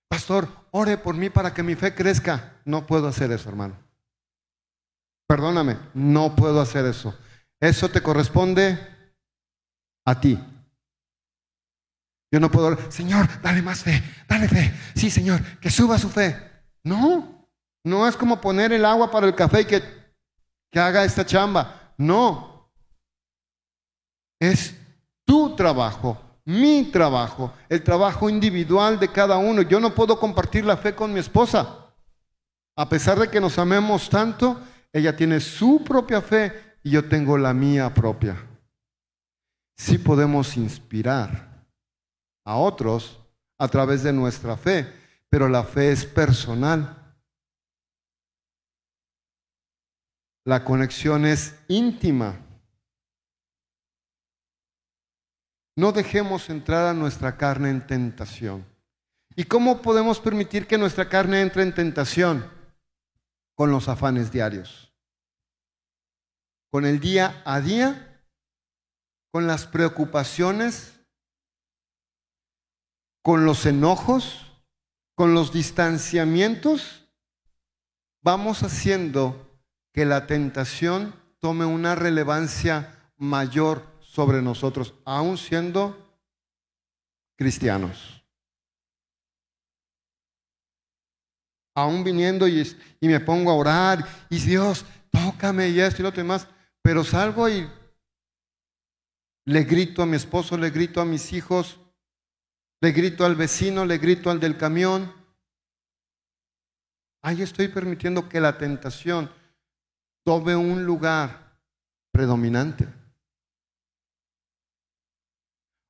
[0.09, 2.61] Pastor, ore por mí para que mi fe crezca.
[2.63, 3.75] No puedo hacer eso, hermano.
[5.27, 7.13] Perdóname, no puedo hacer eso.
[7.59, 8.79] Eso te corresponde
[10.05, 10.39] a ti.
[12.31, 14.73] Yo no puedo, Señor, dale más fe, dale fe.
[14.95, 16.39] Sí, Señor, que suba su fe.
[16.85, 17.49] No,
[17.83, 19.98] no es como poner el agua para el café y que,
[20.71, 21.93] que haga esta chamba.
[21.97, 22.69] No.
[24.39, 24.75] Es
[25.25, 29.61] tu trabajo mi trabajo, el trabajo individual de cada uno.
[29.61, 31.93] Yo no puedo compartir la fe con mi esposa.
[32.75, 34.59] A pesar de que nos amemos tanto,
[34.91, 38.35] ella tiene su propia fe y yo tengo la mía propia.
[39.77, 41.67] Sí podemos inspirar
[42.43, 43.19] a otros
[43.59, 44.91] a través de nuestra fe,
[45.29, 46.98] pero la fe es personal.
[50.45, 52.39] La conexión es íntima.
[55.75, 58.65] No dejemos entrar a nuestra carne en tentación.
[59.35, 62.49] ¿Y cómo podemos permitir que nuestra carne entre en tentación?
[63.55, 64.93] Con los afanes diarios.
[66.71, 68.25] Con el día a día,
[69.31, 70.99] con las preocupaciones,
[73.23, 74.63] con los enojos,
[75.15, 77.07] con los distanciamientos,
[78.21, 79.48] vamos haciendo
[79.99, 86.17] que la tentación tome una relevancia mayor sobre nosotros, aún siendo
[87.35, 88.23] cristianos.
[91.75, 92.65] aún viniendo y,
[93.01, 96.47] y me pongo a orar, y Dios, tócame y esto y lo demás,
[96.81, 97.69] pero salgo y
[99.43, 101.77] le grito a mi esposo, le grito a mis hijos,
[102.79, 105.13] le grito al vecino, le grito al del camión.
[107.21, 109.37] Ahí estoy permitiendo que la tentación
[110.29, 111.59] tome un lugar
[112.11, 112.87] predominante.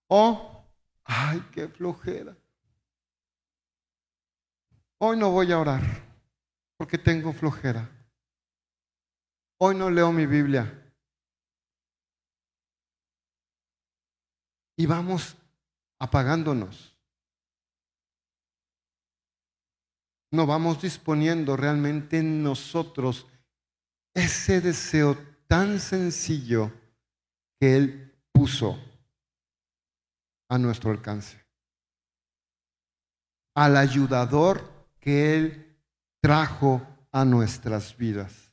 [0.08, 0.64] O,
[1.04, 2.38] ay, qué flojera.
[5.00, 5.82] Hoy no voy a orar
[6.78, 7.90] porque tengo flojera.
[9.58, 10.90] Hoy no leo mi Biblia.
[14.78, 15.36] Y vamos
[16.00, 16.96] apagándonos.
[20.32, 23.29] No vamos disponiendo realmente en nosotros
[24.20, 26.72] ese deseo tan sencillo
[27.60, 28.78] que Él puso
[30.50, 31.44] a nuestro alcance.
[33.56, 35.78] Al ayudador que Él
[36.22, 38.52] trajo a nuestras vidas.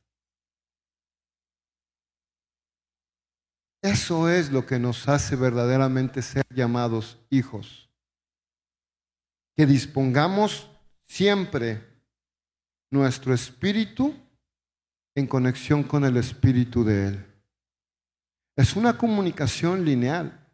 [3.82, 7.88] Eso es lo que nos hace verdaderamente ser llamados hijos.
[9.54, 10.68] Que dispongamos
[11.06, 11.86] siempre
[12.90, 14.14] nuestro espíritu
[15.16, 17.26] en conexión con el espíritu de Él.
[18.54, 20.46] Es una comunicación lineal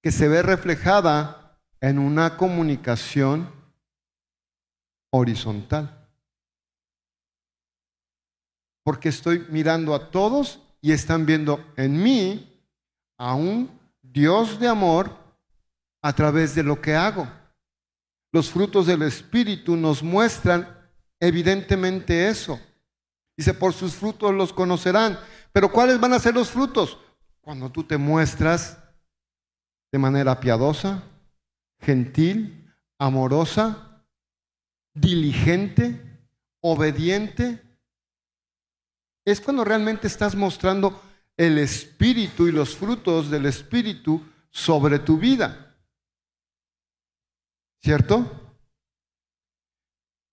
[0.00, 3.52] que se ve reflejada en una comunicación
[5.10, 6.08] horizontal.
[8.84, 12.64] Porque estoy mirando a todos y están viendo en mí
[13.18, 13.68] a un
[14.00, 15.10] Dios de amor
[16.00, 17.28] a través de lo que hago.
[18.30, 20.75] Los frutos del Espíritu nos muestran
[21.20, 22.60] evidentemente eso.
[23.36, 25.18] Dice, por sus frutos los conocerán.
[25.52, 26.98] Pero ¿cuáles van a ser los frutos?
[27.40, 28.78] Cuando tú te muestras
[29.92, 31.02] de manera piadosa,
[31.80, 34.04] gentil, amorosa,
[34.94, 36.00] diligente,
[36.60, 37.62] obediente,
[39.24, 41.02] es cuando realmente estás mostrando
[41.36, 45.74] el espíritu y los frutos del espíritu sobre tu vida.
[47.82, 48.45] ¿Cierto?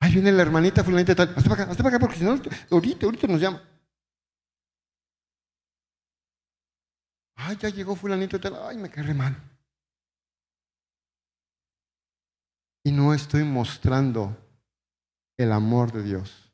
[0.04, 1.30] Ahí viene la hermanita fulanita tal.
[1.34, 2.38] Hasta para acá, hasta para acá, porque si no,
[2.72, 3.64] ahorita, ahorita nos llama.
[7.36, 8.54] Ay, ya llegó fulanita tal.
[8.68, 9.34] Ay, me cae mal.
[12.84, 14.36] Y no estoy mostrando
[15.38, 16.52] el amor de Dios,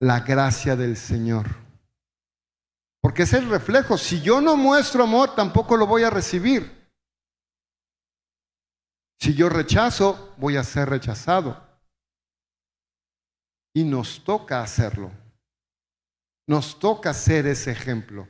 [0.00, 1.54] la gracia del Señor.
[3.02, 3.98] Porque es el reflejo.
[3.98, 6.90] Si yo no muestro amor, tampoco lo voy a recibir.
[9.20, 11.63] Si yo rechazo, voy a ser rechazado.
[13.74, 15.10] Y nos toca hacerlo.
[16.46, 18.28] Nos toca ser ese ejemplo.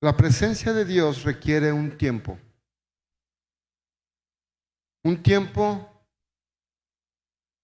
[0.00, 2.36] La presencia de Dios requiere un tiempo.
[5.04, 5.88] Un tiempo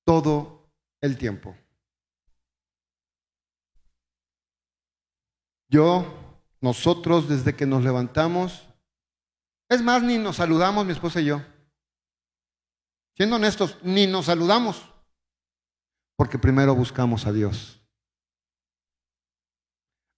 [0.04, 1.56] todo el tiempo.
[5.68, 6.06] Yo,
[6.60, 8.67] nosotros, desde que nos levantamos,
[9.68, 11.42] es más, ni nos saludamos, mi esposa y yo.
[13.16, 14.88] Siendo honestos, ni nos saludamos,
[16.16, 17.80] porque primero buscamos a Dios.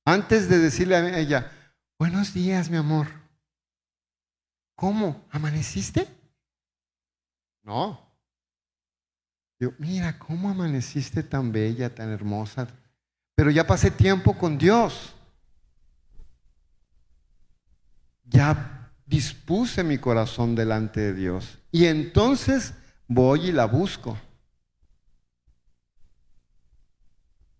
[0.04, 1.52] Antes de decirle a ella,
[2.00, 3.08] Buenos días, mi amor.
[4.74, 5.22] ¿Cómo?
[5.30, 6.08] ¿Amaneciste?
[7.62, 8.00] No.
[9.58, 12.68] Yo, mira, ¿cómo amaneciste tan bella, tan hermosa?
[13.34, 15.14] Pero ya pasé tiempo con Dios.
[18.24, 18.79] Ya
[19.10, 21.58] dispuse mi corazón delante de Dios.
[21.72, 22.74] Y entonces
[23.08, 24.16] voy y la busco.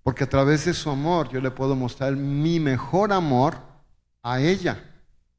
[0.04, 3.58] Porque a través de su amor yo le puedo mostrar mi mejor amor
[4.22, 4.78] a ella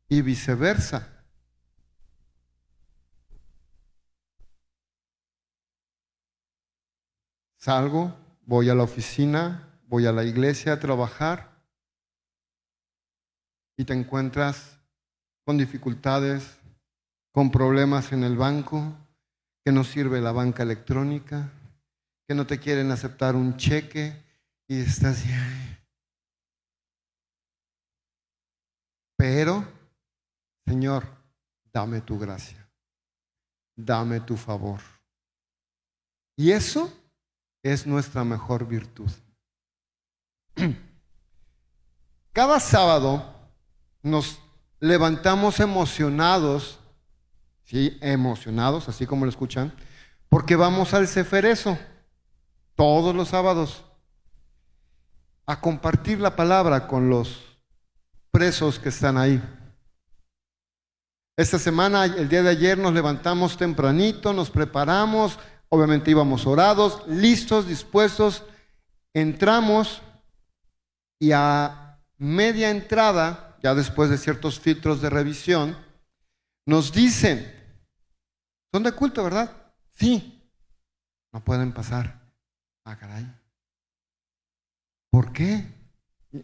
[0.09, 1.07] y viceversa.
[7.57, 8.13] Salgo,
[8.45, 11.63] voy a la oficina, voy a la iglesia a trabajar
[13.77, 14.80] y te encuentras
[15.45, 16.57] con dificultades,
[17.31, 18.95] con problemas en el banco,
[19.63, 21.51] que no sirve la banca electrónica,
[22.27, 24.15] que no te quieren aceptar un cheque
[24.67, 25.23] y estás
[29.17, 29.67] Pero,
[30.65, 31.05] Señor,
[31.71, 32.67] dame tu gracia,
[33.75, 34.79] dame tu favor.
[36.35, 36.91] Y eso
[37.61, 39.11] es nuestra mejor virtud.
[42.33, 43.51] Cada sábado
[44.01, 44.39] nos
[44.81, 46.79] levantamos emocionados,
[47.63, 49.71] sí, emocionados, así como lo escuchan,
[50.27, 51.77] porque vamos al Ceferezo
[52.75, 53.85] todos los sábados
[55.45, 57.59] a compartir la palabra con los
[58.31, 59.41] presos que están ahí.
[61.37, 65.37] Esta semana, el día de ayer, nos levantamos tempranito, nos preparamos,
[65.69, 68.43] obviamente íbamos orados, listos, dispuestos,
[69.13, 70.01] entramos
[71.19, 75.77] y a media entrada, ya después de ciertos filtros de revisión,
[76.65, 77.51] nos dicen,
[78.71, 79.51] son de culto, ¿verdad?
[79.89, 80.41] Sí,
[81.31, 82.21] no pueden pasar.
[82.85, 83.25] Ah, caray.
[85.09, 85.65] ¿Por qué?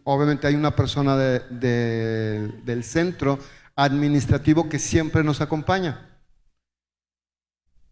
[0.03, 3.39] Obviamente hay una persona del centro
[3.75, 6.03] administrativo que siempre nos acompaña.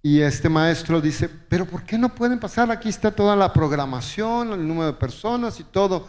[0.01, 2.69] Y este maestro dice, pero ¿por qué no pueden pasar?
[2.69, 6.07] Aquí está toda la programación, el número de personas y todo.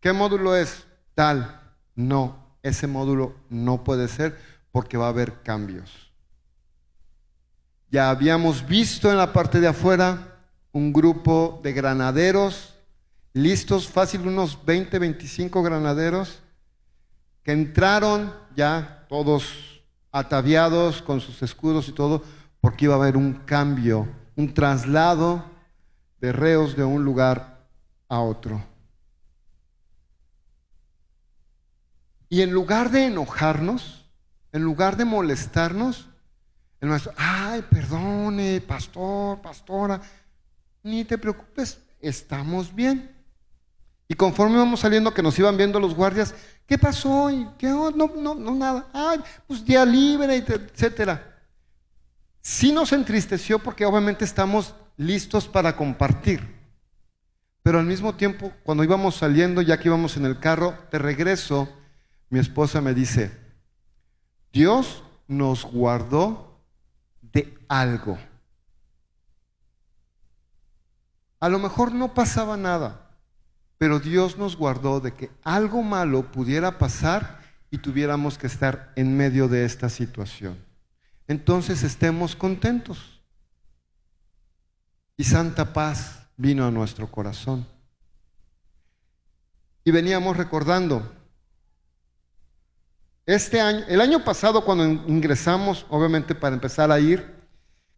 [0.00, 0.84] ¿Qué módulo es?
[1.14, 1.60] Tal.
[1.94, 4.38] No, ese módulo no puede ser
[4.72, 6.12] porque va a haber cambios.
[7.90, 10.36] Ya habíamos visto en la parte de afuera
[10.72, 12.74] un grupo de granaderos,
[13.32, 16.40] listos, fácil, unos 20, 25 granaderos,
[17.42, 22.22] que entraron ya todos ataviados con sus escudos y todo,
[22.60, 24.06] porque iba a haber un cambio,
[24.36, 25.44] un traslado
[26.20, 27.66] de reos de un lugar
[28.08, 28.62] a otro.
[32.28, 34.04] Y en lugar de enojarnos,
[34.52, 36.08] en lugar de molestarnos,
[36.80, 40.00] el maestro, ay, perdone, pastor, pastora,
[40.82, 43.14] ni te preocupes, estamos bien.
[44.06, 46.34] Y conforme íbamos saliendo, que nos iban viendo los guardias,
[46.66, 47.30] ¿qué pasó?
[47.30, 47.68] ¿Y qué?
[47.68, 48.86] no, no, no, nada.
[48.92, 51.36] Ay, pues día libre, etcétera.
[52.40, 56.56] Sí nos entristeció porque obviamente estamos listos para compartir.
[57.62, 61.68] Pero al mismo tiempo, cuando íbamos saliendo, ya que íbamos en el carro, de regreso,
[62.30, 63.30] mi esposa me dice,
[64.52, 66.60] Dios nos guardó
[67.22, 68.18] de algo.
[71.40, 73.10] A lo mejor no pasaba nada,
[73.78, 79.16] pero Dios nos guardó de que algo malo pudiera pasar y tuviéramos que estar en
[79.16, 80.58] medio de esta situación.
[81.28, 83.20] Entonces estemos contentos.
[85.16, 87.66] Y santa paz vino a nuestro corazón.
[89.84, 91.17] Y veníamos recordando,
[93.28, 97.36] este año, el año pasado cuando ingresamos, obviamente para empezar a ir,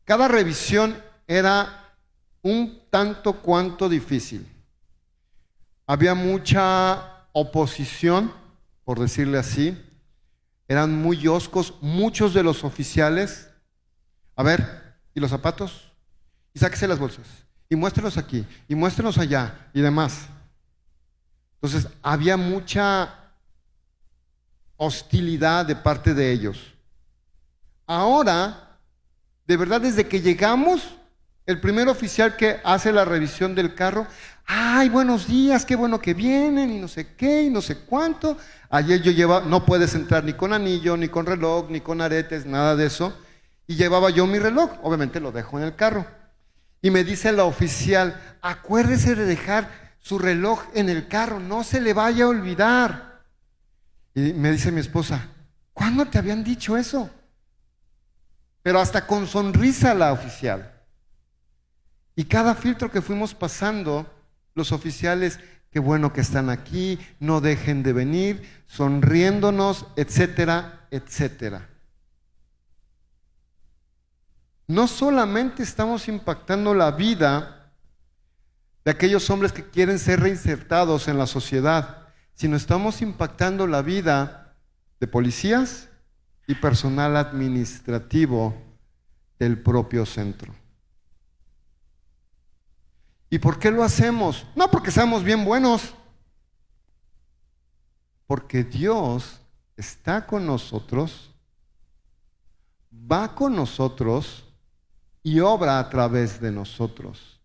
[0.04, 1.94] cada revisión era
[2.42, 4.44] un tanto cuanto difícil.
[5.86, 8.32] Había mucha oposición,
[8.84, 9.80] por decirle así.
[10.66, 13.50] Eran muy oscos muchos de los oficiales.
[14.34, 15.92] A ver, ¿y los zapatos?
[16.52, 17.28] Y sáquese las bolsas.
[17.68, 18.44] Y muéstrenos aquí.
[18.66, 19.68] Y muéstrenos allá.
[19.72, 20.26] Y demás.
[21.62, 23.19] Entonces, había mucha
[24.82, 26.72] hostilidad de parte de ellos.
[27.86, 28.78] Ahora,
[29.46, 30.96] de verdad, desde que llegamos,
[31.44, 34.06] el primer oficial que hace la revisión del carro,
[34.46, 38.38] ay, buenos días, qué bueno que vienen y no sé qué y no sé cuánto.
[38.70, 42.46] Ayer yo llevaba, no puedes entrar ni con anillo, ni con reloj, ni con aretes,
[42.46, 43.12] nada de eso.
[43.66, 46.06] Y llevaba yo mi reloj, obviamente lo dejo en el carro.
[46.80, 49.68] Y me dice la oficial, acuérdese de dejar
[49.98, 53.09] su reloj en el carro, no se le vaya a olvidar.
[54.14, 55.28] Y me dice mi esposa,
[55.72, 57.10] ¿cuándo te habían dicho eso?
[58.62, 60.74] Pero hasta con sonrisa la oficial.
[62.16, 64.06] Y cada filtro que fuimos pasando,
[64.54, 65.38] los oficiales,
[65.70, 71.68] qué bueno que están aquí, no dejen de venir, sonriéndonos, etcétera, etcétera.
[74.66, 77.72] No solamente estamos impactando la vida
[78.84, 81.99] de aquellos hombres que quieren ser reinsertados en la sociedad,
[82.40, 84.56] sino estamos impactando la vida
[84.98, 85.90] de policías
[86.46, 88.54] y personal administrativo
[89.38, 90.54] del propio centro.
[93.28, 94.46] ¿Y por qué lo hacemos?
[94.56, 95.92] No porque seamos bien buenos,
[98.26, 99.42] porque Dios
[99.76, 101.34] está con nosotros,
[102.90, 104.46] va con nosotros
[105.22, 107.38] y obra a través de nosotros.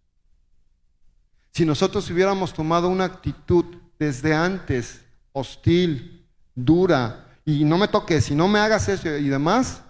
[1.52, 8.36] Si nosotros hubiéramos tomado una actitud desde antes, hostil, dura, y no me toques, y
[8.36, 9.82] no me hagas eso y demás,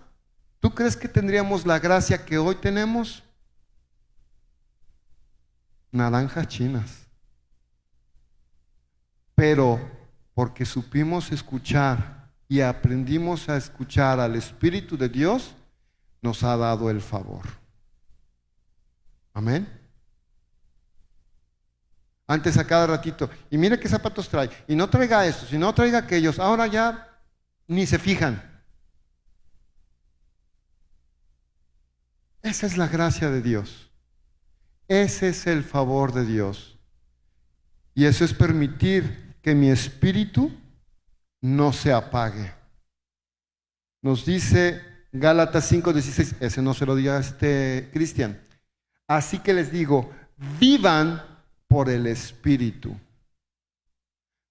[0.59, 3.23] ¿tú crees que tendríamos la gracia que hoy tenemos?
[5.95, 7.07] naranjas chinas.
[9.33, 9.79] Pero
[10.33, 15.55] porque supimos escuchar y aprendimos a escuchar al Espíritu de Dios,
[16.21, 17.45] nos ha dado el favor.
[19.33, 19.67] Amén.
[22.27, 25.73] Antes a cada ratito, y mire qué zapatos trae, y no traiga estos, y no
[25.73, 27.07] traiga aquellos, ahora ya
[27.67, 28.41] ni se fijan.
[32.41, 33.89] Esa es la gracia de Dios.
[34.87, 36.77] Ese es el favor de Dios.
[37.95, 40.51] Y eso es permitir que mi espíritu
[41.41, 42.53] no se apague.
[44.01, 48.39] Nos dice Gálatas 5:16, ese no se lo diga este Cristian.
[49.07, 50.11] Así que les digo,
[50.59, 51.23] vivan
[51.67, 52.95] por el Espíritu.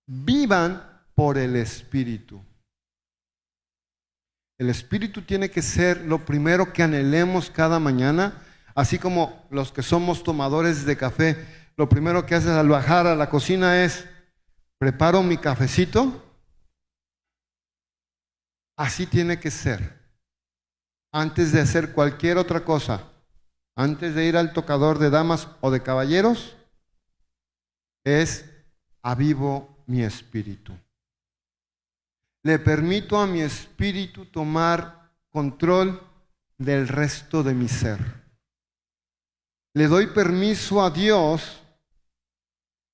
[0.07, 0.83] Vivan
[1.15, 2.41] por el Espíritu.
[4.59, 8.43] El Espíritu tiene que ser lo primero que anhelemos cada mañana,
[8.75, 11.47] así como los que somos tomadores de café,
[11.77, 14.07] lo primero que haces al bajar a la cocina es,
[14.79, 16.23] preparo mi cafecito.
[18.77, 20.05] Así tiene que ser.
[21.13, 23.09] Antes de hacer cualquier otra cosa,
[23.77, 26.57] antes de ir al tocador de damas o de caballeros,
[28.05, 28.45] es
[29.03, 30.73] avivo mi espíritu.
[32.43, 36.01] Le permito a mi espíritu tomar control
[36.59, 37.99] del resto de mi ser.
[39.73, 41.63] Le doy permiso a Dios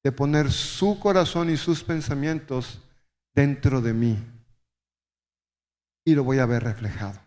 [0.02, 2.80] de poner su corazón y sus pensamientos
[3.34, 4.18] dentro de mí.
[6.04, 7.20] Y lo voy a ver reflejado.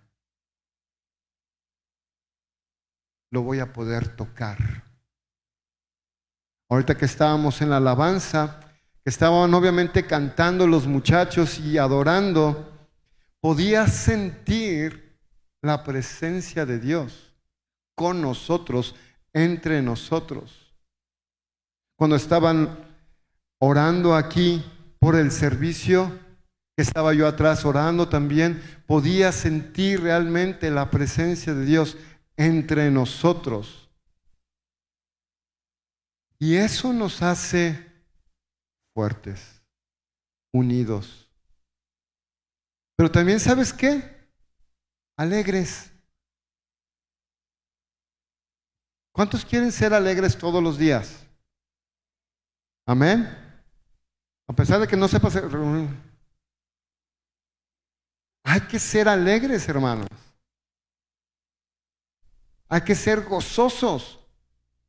[3.30, 4.93] Lo voy a poder tocar.
[6.74, 8.60] Ahorita que estábamos en la alabanza,
[9.04, 12.68] que estaban obviamente cantando los muchachos y adorando,
[13.40, 15.20] podía sentir
[15.62, 17.32] la presencia de Dios
[17.94, 18.96] con nosotros,
[19.34, 20.74] entre nosotros.
[21.96, 22.76] Cuando estaban
[23.60, 24.66] orando aquí
[24.98, 26.12] por el servicio,
[26.76, 31.98] que estaba yo atrás orando también, podía sentir realmente la presencia de Dios
[32.36, 33.83] entre nosotros.
[36.40, 37.92] Y eso nos hace
[38.94, 39.62] fuertes,
[40.54, 41.30] unidos.
[42.96, 44.28] Pero también sabes qué?
[45.18, 45.92] Alegres.
[49.12, 51.26] ¿Cuántos quieren ser alegres todos los días?
[52.86, 53.30] Amén.
[54.48, 55.38] A pesar de que no sepas...
[58.44, 60.10] Hay que ser alegres, hermanos.
[62.68, 64.20] Hay que ser gozosos,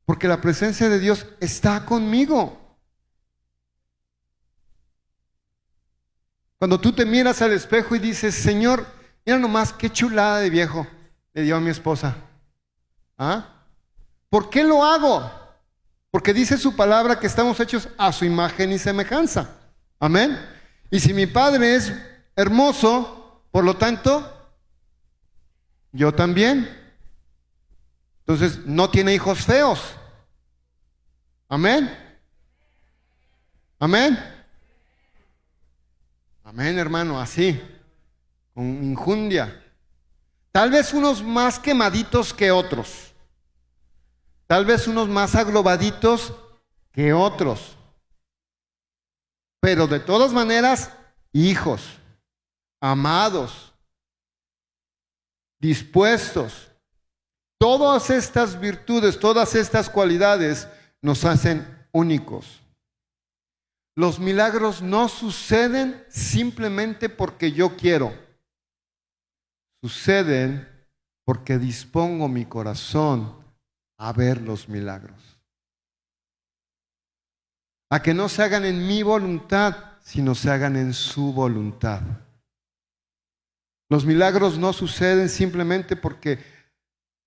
[0.05, 2.61] porque la presencia de Dios está conmigo.
[6.57, 8.85] Cuando tú te miras al espejo y dices, Señor,
[9.25, 10.87] mira nomás qué chulada de viejo
[11.33, 12.15] le dio a mi esposa.
[13.17, 13.63] ¿Ah?
[14.29, 15.29] ¿Por qué lo hago?
[16.11, 19.49] Porque dice su palabra que estamos hechos a su imagen y semejanza.
[19.99, 20.39] Amén.
[20.89, 21.91] Y si mi padre es
[22.35, 24.31] hermoso, por lo tanto,
[25.91, 26.84] yo también.
[28.27, 29.79] Entonces, no tiene hijos feos.
[31.47, 31.95] Amén.
[33.77, 34.17] Amén.
[36.43, 37.61] Amén, hermano, así,
[38.53, 39.61] con injundia.
[40.51, 43.13] Tal vez unos más quemaditos que otros.
[44.47, 46.33] Tal vez unos más aglobaditos
[46.91, 47.75] que otros.
[49.59, 50.91] Pero de todas maneras,
[51.31, 51.81] hijos,
[52.79, 53.73] amados,
[55.59, 56.71] dispuestos.
[57.59, 60.67] Todas estas virtudes, todas estas cualidades
[61.01, 62.61] nos hacen únicos.
[63.97, 68.13] Los milagros no suceden simplemente porque yo quiero.
[69.81, 70.67] Suceden
[71.25, 73.33] porque dispongo mi corazón
[73.97, 75.39] a ver los milagros.
[77.89, 82.01] A que no se hagan en mi voluntad, sino se hagan en su voluntad.
[83.89, 86.54] Los milagros no suceden simplemente porque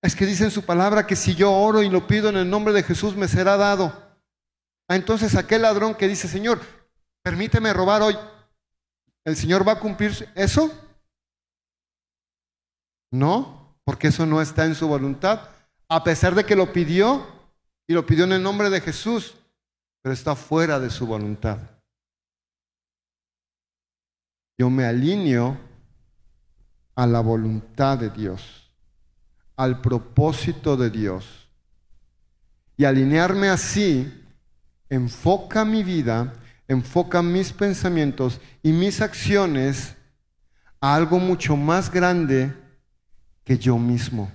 [0.01, 2.49] es que dice en su palabra que si yo oro y lo pido en el
[2.49, 3.93] nombre de Jesús me será dado.
[4.87, 6.61] Ah, entonces aquel ladrón que dice, Señor,
[7.21, 8.17] permíteme robar hoy,
[9.25, 10.71] ¿el Señor va a cumplir eso?
[13.11, 15.49] No, porque eso no está en su voluntad,
[15.87, 17.25] a pesar de que lo pidió
[17.87, 19.35] y lo pidió en el nombre de Jesús,
[20.01, 21.59] pero está fuera de su voluntad.
[24.57, 25.57] Yo me alineo
[26.95, 28.68] a la voluntad de Dios,
[29.59, 31.49] al propósito de Dios.
[32.77, 34.09] Y alinearme así
[34.87, 36.33] enfoca mi vida,
[36.65, 39.97] enfoca mis pensamientos y mis acciones
[40.79, 42.53] a algo mucho más grande
[43.43, 44.31] que yo mismo.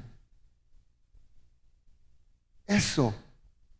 [2.66, 3.14] Eso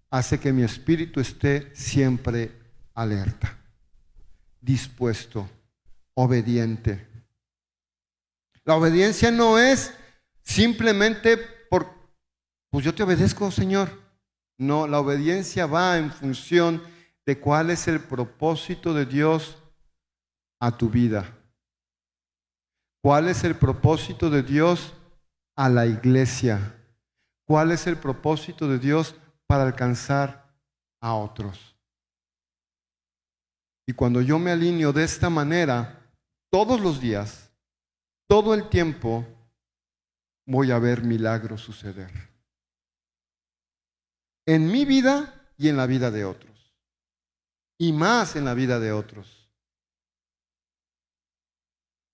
[0.08, 2.52] hace que mi espíritu esté siempre
[2.94, 3.54] alerta,
[4.62, 5.46] dispuesto,
[6.14, 7.06] obediente.
[8.64, 9.92] La obediencia no es
[10.44, 11.36] simplemente
[11.70, 11.86] por,
[12.70, 14.02] pues yo te obedezco, Señor.
[14.58, 16.82] No, la obediencia va en función
[17.26, 19.58] de cuál es el propósito de Dios
[20.60, 21.36] a tu vida.
[23.02, 24.94] ¿Cuál es el propósito de Dios
[25.56, 26.80] a la iglesia?
[27.46, 29.14] ¿Cuál es el propósito de Dios
[29.46, 30.56] para alcanzar
[31.00, 31.76] a otros?
[33.86, 36.00] Y cuando yo me alineo de esta manera,
[36.50, 37.52] todos los días,
[38.26, 39.26] todo el tiempo,
[40.46, 42.10] voy a ver milagros suceder.
[44.46, 46.74] En mi vida y en la vida de otros.
[47.78, 49.50] Y más en la vida de otros.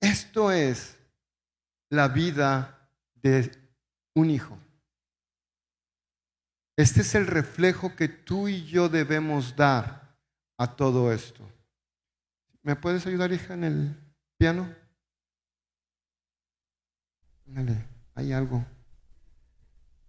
[0.00, 0.96] Esto es
[1.90, 3.50] la vida de
[4.14, 4.58] un hijo.
[6.76, 10.16] Este es el reflejo que tú y yo debemos dar
[10.56, 11.46] a todo esto.
[12.62, 13.96] ¿Me puedes ayudar, hija, en el
[14.38, 14.74] piano?
[17.44, 17.89] Dale,
[18.20, 18.64] hay algo.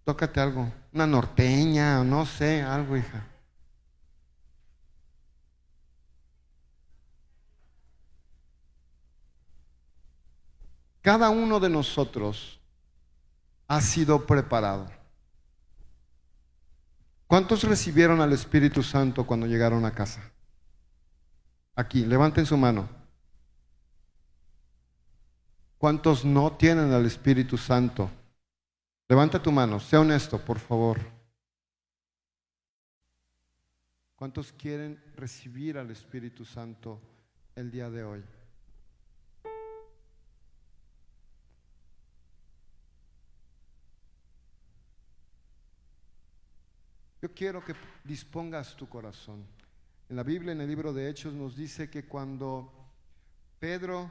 [0.04, 0.70] Tócate algo.
[0.92, 3.26] Una norteña, no sé, algo, hija.
[11.00, 12.60] Cada uno de nosotros
[13.66, 14.88] ha sido preparado.
[17.26, 20.20] ¿Cuántos recibieron al Espíritu Santo cuando llegaron a casa?
[21.74, 23.01] Aquí, levanten su mano.
[25.82, 28.08] ¿Cuántos no tienen al Espíritu Santo?
[29.08, 31.00] Levanta tu mano, sea honesto, por favor.
[34.14, 37.00] ¿Cuántos quieren recibir al Espíritu Santo
[37.56, 38.22] el día de hoy?
[47.20, 47.74] Yo quiero que
[48.04, 49.44] dispongas tu corazón.
[50.08, 52.72] En la Biblia, en el libro de Hechos, nos dice que cuando
[53.58, 54.08] Pedro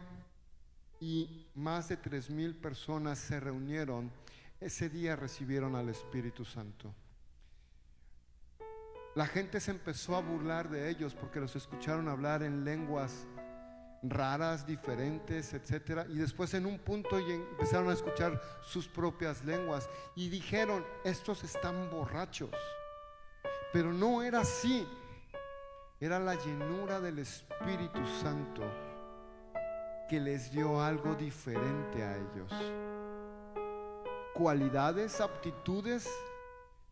[1.02, 4.12] y más de tres mil personas se reunieron,
[4.62, 6.94] ese día recibieron al Espíritu Santo.
[9.16, 13.26] La gente se empezó a burlar de ellos porque los escucharon hablar en lenguas
[14.04, 20.30] raras, diferentes, etcétera, y después en un punto empezaron a escuchar sus propias lenguas y
[20.30, 22.52] dijeron, estos están borrachos.
[23.74, 24.88] Pero no era así.
[26.00, 28.64] Era la llenura del Espíritu Santo
[30.12, 32.52] que les dio algo diferente a ellos.
[34.34, 36.06] Cualidades, aptitudes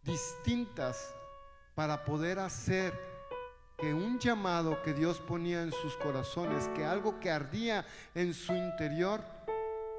[0.03, 1.13] distintas
[1.75, 2.93] para poder hacer
[3.77, 8.53] que un llamado que Dios ponía en sus corazones, que algo que ardía en su
[8.53, 9.21] interior,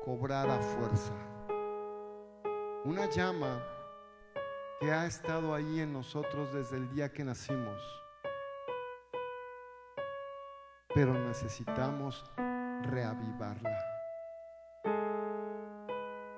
[0.02, 1.12] cobrara fuerza.
[2.86, 3.62] Una llama
[4.80, 7.82] que ha estado ahí en nosotros desde el día que nacimos.
[10.94, 12.24] Pero necesitamos
[12.84, 13.76] reavivarla.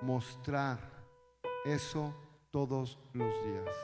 [0.01, 0.79] Mostrar
[1.65, 2.15] eso
[2.51, 3.77] todos los días.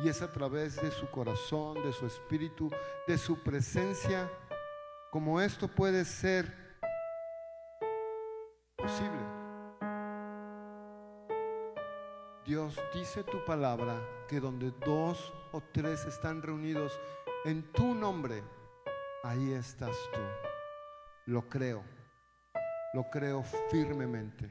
[0.00, 2.70] Y es a través de su corazón, de su espíritu,
[3.06, 4.30] de su presencia,
[5.10, 6.52] como esto puede ser
[8.76, 9.36] posible.
[12.44, 13.98] Dios dice tu palabra
[14.28, 16.92] que donde dos o tres están reunidos
[17.44, 18.44] en tu nombre,
[19.28, 20.20] ahí estás tú.
[21.26, 21.82] Lo creo,
[22.94, 24.50] lo creo firmemente.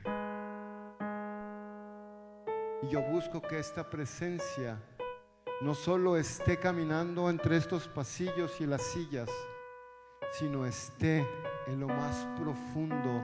[2.83, 4.77] Y yo busco que esta presencia
[5.61, 9.29] no solo esté caminando entre estos pasillos y las sillas,
[10.33, 11.25] sino esté
[11.67, 13.23] en lo más profundo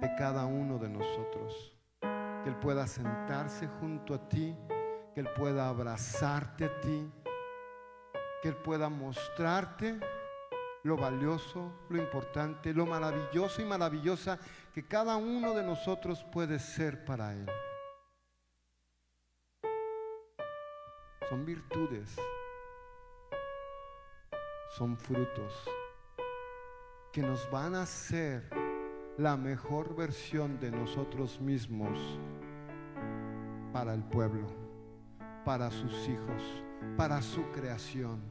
[0.00, 1.74] de cada uno de nosotros
[2.42, 4.56] que Él pueda sentarse junto a ti,
[5.14, 7.10] que Él pueda abrazarte a ti,
[8.42, 9.98] que Él pueda mostrarte
[10.84, 14.38] lo valioso, lo importante, lo maravilloso y maravillosa
[14.72, 17.46] que cada uno de nosotros puede ser para Él.
[21.28, 22.16] Son virtudes,
[24.76, 25.52] son frutos
[27.12, 28.48] que nos van a hacer
[29.18, 31.98] la mejor versión de nosotros mismos
[33.72, 34.46] para el pueblo,
[35.44, 36.62] para sus hijos,
[36.96, 38.22] para su creación.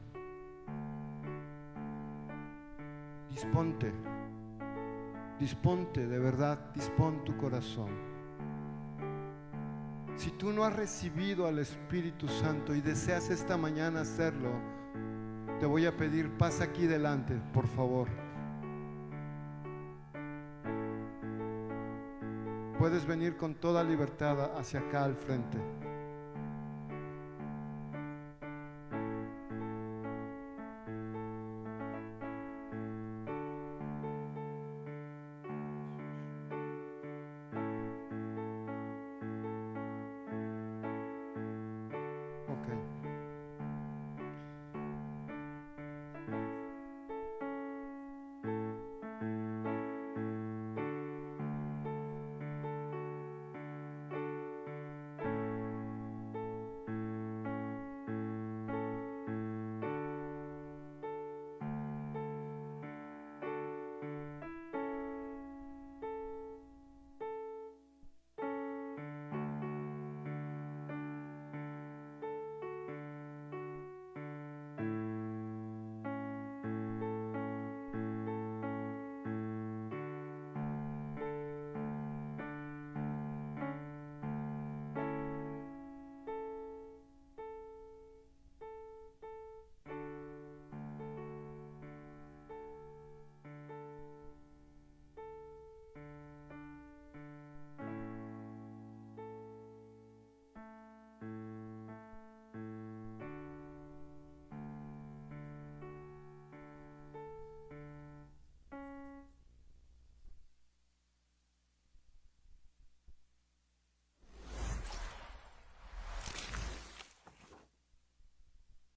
[3.40, 3.92] Disponte,
[5.38, 7.90] disponte de verdad, dispón tu corazón.
[10.16, 14.50] Si tú no has recibido al Espíritu Santo y deseas esta mañana hacerlo,
[15.60, 18.08] te voy a pedir, pasa aquí delante, por favor.
[22.76, 25.58] Puedes venir con toda libertad hacia acá al frente.